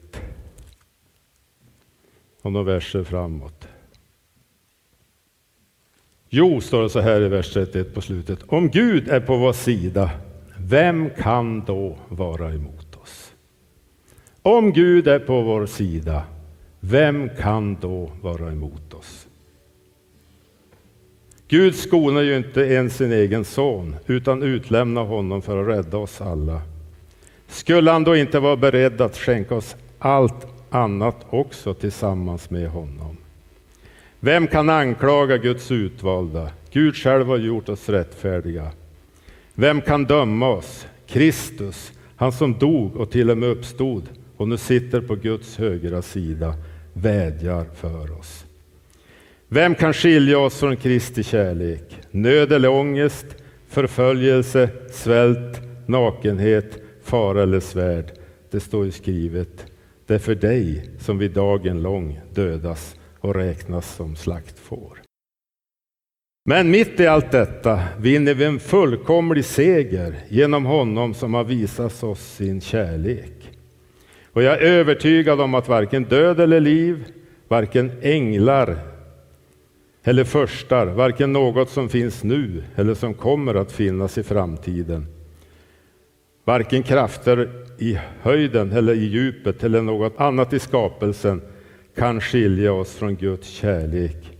och 2.43 2.53
några 2.53 2.73
verser 2.73 3.05
framåt. 3.05 3.69
Jo, 6.29 6.61
står 6.61 6.83
det 6.83 6.91
så 6.91 7.01
här 7.01 7.21
i 7.21 7.29
vers 7.29 7.53
31 7.53 7.95
på 7.95 8.01
slutet. 8.01 8.39
Om 8.47 8.69
Gud 8.69 9.09
är 9.09 9.21
på 9.21 9.37
vår 9.37 9.53
sida, 9.53 10.11
vem 10.59 11.11
kan 11.11 11.65
då 11.65 11.99
vara 12.09 12.53
emot? 12.53 12.78
Om 14.43 14.73
Gud 14.73 15.09
är 15.09 15.19
på 15.19 15.43
vår 15.43 15.67
sida, 15.67 16.23
vem 16.81 17.31
kan 17.41 17.77
då 17.81 18.11
vara 18.23 18.53
emot 18.53 18.95
oss? 18.95 19.27
Gud 21.49 21.75
skonar 21.75 22.23
ju 22.23 22.37
inte 22.37 22.61
ens 22.61 22.97
sin 22.97 23.13
egen 23.13 23.45
son, 23.45 23.97
utan 24.07 24.43
utlämnar 24.43 25.05
honom 25.05 25.43
för 25.43 25.63
att 25.63 25.69
rädda 25.69 25.99
oss 25.99 26.21
alla. 26.21 26.63
Skulle 27.47 27.91
han 27.91 28.05
då 28.05 28.17
inte 28.17 28.39
vara 28.41 28.57
beredd 28.57 29.01
att 29.01 29.17
skänka 29.17 29.55
oss 29.55 29.77
allt 29.99 30.47
annat 30.71 31.27
också 31.31 31.75
tillsammans 31.75 32.51
med 32.51 32.69
honom? 32.69 33.17
Vem 34.21 34.47
kan 34.47 34.71
anklaga 34.71 35.37
Guds 35.37 35.71
utvalda? 35.71 36.51
Gud 36.73 36.97
själv 36.97 37.27
har 37.27 37.39
gjort 37.39 37.69
oss 37.69 37.89
rättfärdiga. 37.89 38.71
Vem 39.55 39.81
kan 39.81 40.05
döma 40.05 40.49
oss? 40.49 40.87
Kristus, 41.07 41.93
han 42.17 42.33
som 42.33 42.59
dog 42.59 42.97
och 42.97 43.11
till 43.11 43.31
och 43.31 43.39
med 43.39 43.49
uppstod 43.49 44.09
och 44.39 44.49
nu 44.49 44.57
sitter 44.57 45.01
på 45.01 45.15
Guds 45.15 45.57
högra 45.57 46.03
sida, 46.03 46.55
vädjar 46.93 47.67
för 47.75 48.19
oss. 48.19 48.45
Vem 49.49 49.75
kan 49.75 49.93
skilja 49.93 50.39
oss 50.39 50.61
från 50.61 50.77
Kristi 50.77 51.23
kärlek? 51.23 51.97
Nöd 52.11 52.53
eller 52.53 52.69
ångest, 52.69 53.27
förföljelse, 53.69 54.71
svält, 54.91 55.61
nakenhet, 55.87 56.79
fara 57.03 57.43
eller 57.43 57.61
svärd. 57.61 58.13
Det 58.51 58.61
står 58.61 58.85
ju 58.85 58.91
skrivet. 58.91 59.67
Det 60.07 60.15
är 60.15 60.19
för 60.19 60.35
dig 60.35 60.91
som 60.99 61.19
vi 61.19 61.29
dagen 61.29 61.83
lång 61.83 62.21
dödas 62.35 62.97
och 63.21 63.35
räknas 63.35 63.95
som 63.95 64.17
slaktfår. 64.17 65.03
Men 66.45 66.71
mitt 66.71 67.01
i 67.01 67.07
allt 67.07 67.31
detta 67.31 67.81
vinner 67.99 68.35
vi 68.35 68.45
en 68.45 68.61
fullkomlig 68.61 69.45
seger 69.45 70.17
genom 70.29 70.65
honom 70.65 71.15
som 71.15 71.35
har 71.35 71.45
visat 71.45 72.03
oss 72.03 72.35
sin 72.37 72.61
kärlek. 72.61 73.38
Och 74.33 74.43
jag 74.43 74.55
är 74.55 74.61
övertygad 74.61 75.41
om 75.41 75.55
att 75.55 75.69
varken 75.69 76.05
död 76.05 76.41
eller 76.41 76.61
liv, 76.61 77.05
varken 77.49 77.93
änglar 78.03 78.79
eller 80.03 80.25
förstar, 80.25 80.87
varken 80.87 81.33
något 81.33 81.71
som 81.71 81.89
finns 81.89 82.25
nu 82.25 82.65
eller 82.77 82.95
som 82.95 83.15
kommer 83.15 83.55
att 83.55 83.73
finnas 83.73 84.19
i 84.19 84.23
framtiden, 84.23 85.07
varken 86.45 86.83
krafter 86.83 87.67
i 87.79 87.99
höjden 88.21 88.73
eller 88.73 88.95
i 88.95 89.05
djupet 89.05 89.65
eller 89.65 89.83
något 89.83 90.21
annat 90.21 90.53
i 90.53 90.59
skapelsen 90.59 91.43
kan 91.97 92.21
skilja 92.21 92.73
oss 92.73 92.95
från 92.95 93.17
Guds 93.17 93.49
kärlek 93.49 94.39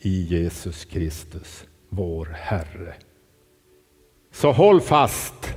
i 0.00 0.22
Jesus 0.22 0.84
Kristus, 0.84 1.64
vår 1.88 2.28
Herre. 2.32 2.94
Så 4.32 4.52
håll 4.52 4.80
fast 4.80 5.54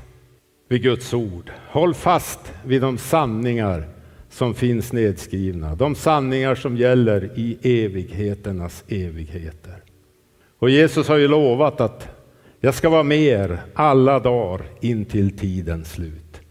vid 0.68 0.84
Guds 0.84 1.14
ord. 1.14 1.52
Håll 1.70 1.94
fast 1.94 2.54
vid 2.66 2.82
de 2.82 2.98
sanningar 2.98 3.88
som 4.30 4.54
finns 4.54 4.94
nedskrivna. 4.94 5.76
De 5.76 5.96
sanningar 5.96 6.56
som 6.56 6.78
gäller 6.78 7.30
i 7.36 7.58
evigheternas 7.84 8.84
evigheter. 8.88 9.76
Och 10.60 10.70
Jesus 10.70 11.08
har 11.08 11.18
ju 11.18 11.28
lovat 11.28 11.82
att 11.82 12.08
jag 12.60 12.74
ska 12.74 12.90
vara 12.90 13.04
med 13.04 13.20
er 13.20 13.62
alla 13.74 14.20
dagar 14.20 14.66
in 14.80 15.06
till 15.06 15.38
tidens 15.38 15.92
slut. 15.92 16.42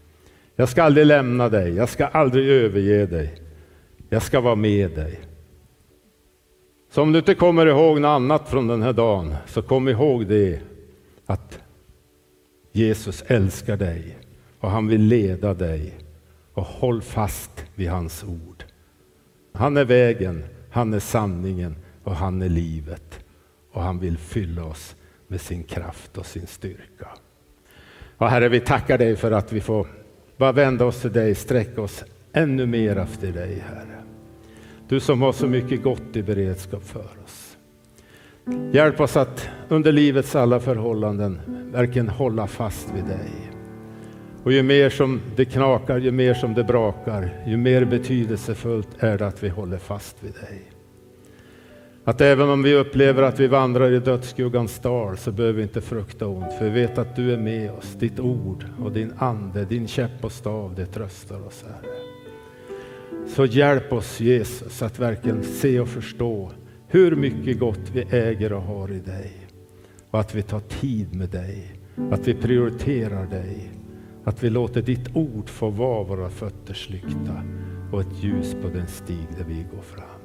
Jag 0.55 0.69
ska 0.69 0.83
aldrig 0.83 1.05
lämna 1.05 1.49
dig, 1.49 1.73
jag 1.73 1.89
ska 1.89 2.05
aldrig 2.05 2.49
överge 2.49 3.05
dig. 3.05 3.41
Jag 4.09 4.21
ska 4.21 4.41
vara 4.41 4.55
med 4.55 4.91
dig. 4.91 5.19
Så 6.91 7.01
om 7.01 7.11
du 7.11 7.19
inte 7.19 7.35
kommer 7.35 7.65
ihåg 7.65 8.01
något 8.01 8.09
annat 8.09 8.49
från 8.49 8.67
den 8.67 8.81
här 8.81 8.93
dagen, 8.93 9.35
så 9.45 9.61
kom 9.61 9.87
ihåg 9.87 10.27
det 10.27 10.59
att 11.25 11.59
Jesus 12.75 13.23
älskar 13.27 13.77
dig 13.77 14.17
och 14.59 14.71
han 14.71 14.87
vill 14.87 15.01
leda 15.01 15.53
dig. 15.53 15.93
Och 16.53 16.63
håll 16.63 17.01
fast 17.01 17.65
vid 17.75 17.89
hans 17.89 18.23
ord. 18.23 18.63
Han 19.53 19.77
är 19.77 19.85
vägen, 19.85 20.43
han 20.71 20.93
är 20.93 20.99
sanningen 20.99 21.75
och 22.03 22.15
han 22.15 22.41
är 22.41 22.49
livet. 22.49 23.19
Och 23.71 23.81
han 23.81 23.99
vill 23.99 24.17
fylla 24.17 24.63
oss 24.63 24.95
med 25.27 25.41
sin 25.41 25.63
kraft 25.63 26.17
och 26.17 26.25
sin 26.25 26.47
styrka. 26.47 27.07
Och 28.17 28.29
Herre, 28.29 28.49
vi 28.49 28.59
tackar 28.59 28.97
dig 28.97 29.15
för 29.15 29.31
att 29.31 29.53
vi 29.53 29.61
får 29.61 29.87
bara 30.37 30.51
vända 30.51 30.85
oss 30.85 31.01
till 31.01 31.13
dig, 31.13 31.35
sträcka 31.35 31.81
oss 31.81 32.03
ännu 32.33 32.65
mer 32.65 32.97
efter 32.97 33.31
dig, 33.31 33.63
Herre. 33.69 34.03
Du 34.87 34.99
som 34.99 35.21
har 35.21 35.31
så 35.31 35.47
mycket 35.47 35.83
gott 35.83 36.15
i 36.15 36.23
beredskap 36.23 36.83
för 36.83 37.07
oss. 37.25 37.44
Hjälp 38.71 38.99
oss 38.99 39.17
att 39.17 39.49
under 39.69 39.91
livets 39.91 40.35
alla 40.35 40.59
förhållanden 40.59 41.39
verkligen 41.71 42.09
hålla 42.09 42.47
fast 42.47 42.93
vid 42.95 43.05
dig. 43.05 43.31
Och 44.43 44.51
ju 44.51 44.63
mer 44.63 44.89
som 44.89 45.21
det 45.35 45.45
knakar, 45.45 45.97
ju 45.97 46.11
mer 46.11 46.33
som 46.33 46.53
det 46.53 46.63
brakar, 46.63 47.43
ju 47.47 47.57
mer 47.57 47.85
betydelsefullt 47.85 48.89
är 48.99 49.17
det 49.17 49.27
att 49.27 49.43
vi 49.43 49.49
håller 49.49 49.77
fast 49.77 50.23
vid 50.23 50.33
dig. 50.33 50.71
Att 52.03 52.21
även 52.21 52.49
om 52.49 52.63
vi 52.63 52.75
upplever 52.75 53.23
att 53.23 53.39
vi 53.39 53.47
vandrar 53.47 53.91
i 53.91 53.99
dödsskuggans 53.99 54.79
dal 54.79 55.17
så 55.17 55.31
behöver 55.31 55.57
vi 55.57 55.63
inte 55.63 55.81
frukta 55.81 56.27
ont, 56.27 56.53
för 56.53 56.65
vi 56.65 56.81
vet 56.81 56.97
att 56.97 57.15
du 57.15 57.33
är 57.33 57.37
med 57.37 57.71
oss. 57.71 57.93
Ditt 57.93 58.19
ord 58.19 58.65
och 58.83 58.91
din 58.91 59.13
ande, 59.17 59.65
din 59.65 59.87
käpp 59.87 60.25
och 60.25 60.31
stav, 60.31 60.75
det 60.75 60.85
tröstar 60.85 61.47
oss, 61.47 61.63
Herre. 61.67 61.95
Så 63.27 63.45
hjälp 63.45 63.93
oss 63.93 64.19
Jesus 64.19 64.81
att 64.81 64.99
verkligen 64.99 65.43
se 65.43 65.79
och 65.79 65.87
förstå 65.87 66.51
hur 66.87 67.15
mycket 67.15 67.59
gott 67.59 67.89
vi 67.93 68.01
äger 68.01 68.53
och 68.53 68.61
har 68.61 68.91
i 68.91 68.99
dig. 68.99 69.31
Och 70.11 70.19
att 70.19 70.35
vi 70.35 70.41
tar 70.41 70.59
tid 70.59 71.15
med 71.15 71.29
dig, 71.29 71.71
att 72.11 72.27
vi 72.27 72.33
prioriterar 72.33 73.25
dig, 73.25 73.71
att 74.23 74.43
vi 74.43 74.49
låter 74.49 74.81
ditt 74.81 75.15
ord 75.15 75.49
få 75.49 75.69
vara 75.69 76.03
våra 76.03 76.29
fötters 76.29 76.89
lykta 76.89 77.43
och 77.91 78.01
ett 78.01 78.23
ljus 78.23 78.55
på 78.61 78.69
den 78.69 78.87
stig 78.87 79.27
där 79.37 79.45
vi 79.47 79.65
går 79.75 79.81
fram. 79.81 80.21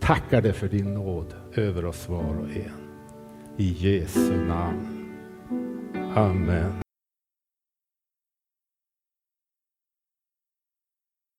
Tackar 0.00 0.42
dig 0.42 0.52
för 0.52 0.68
din 0.68 0.94
nåd 0.94 1.34
över 1.54 1.84
oss 1.84 2.08
var 2.08 2.34
och 2.40 2.50
en. 2.50 2.86
I 3.56 3.64
Jesu 3.78 4.36
namn. 4.46 5.06
Amen. 6.14 6.85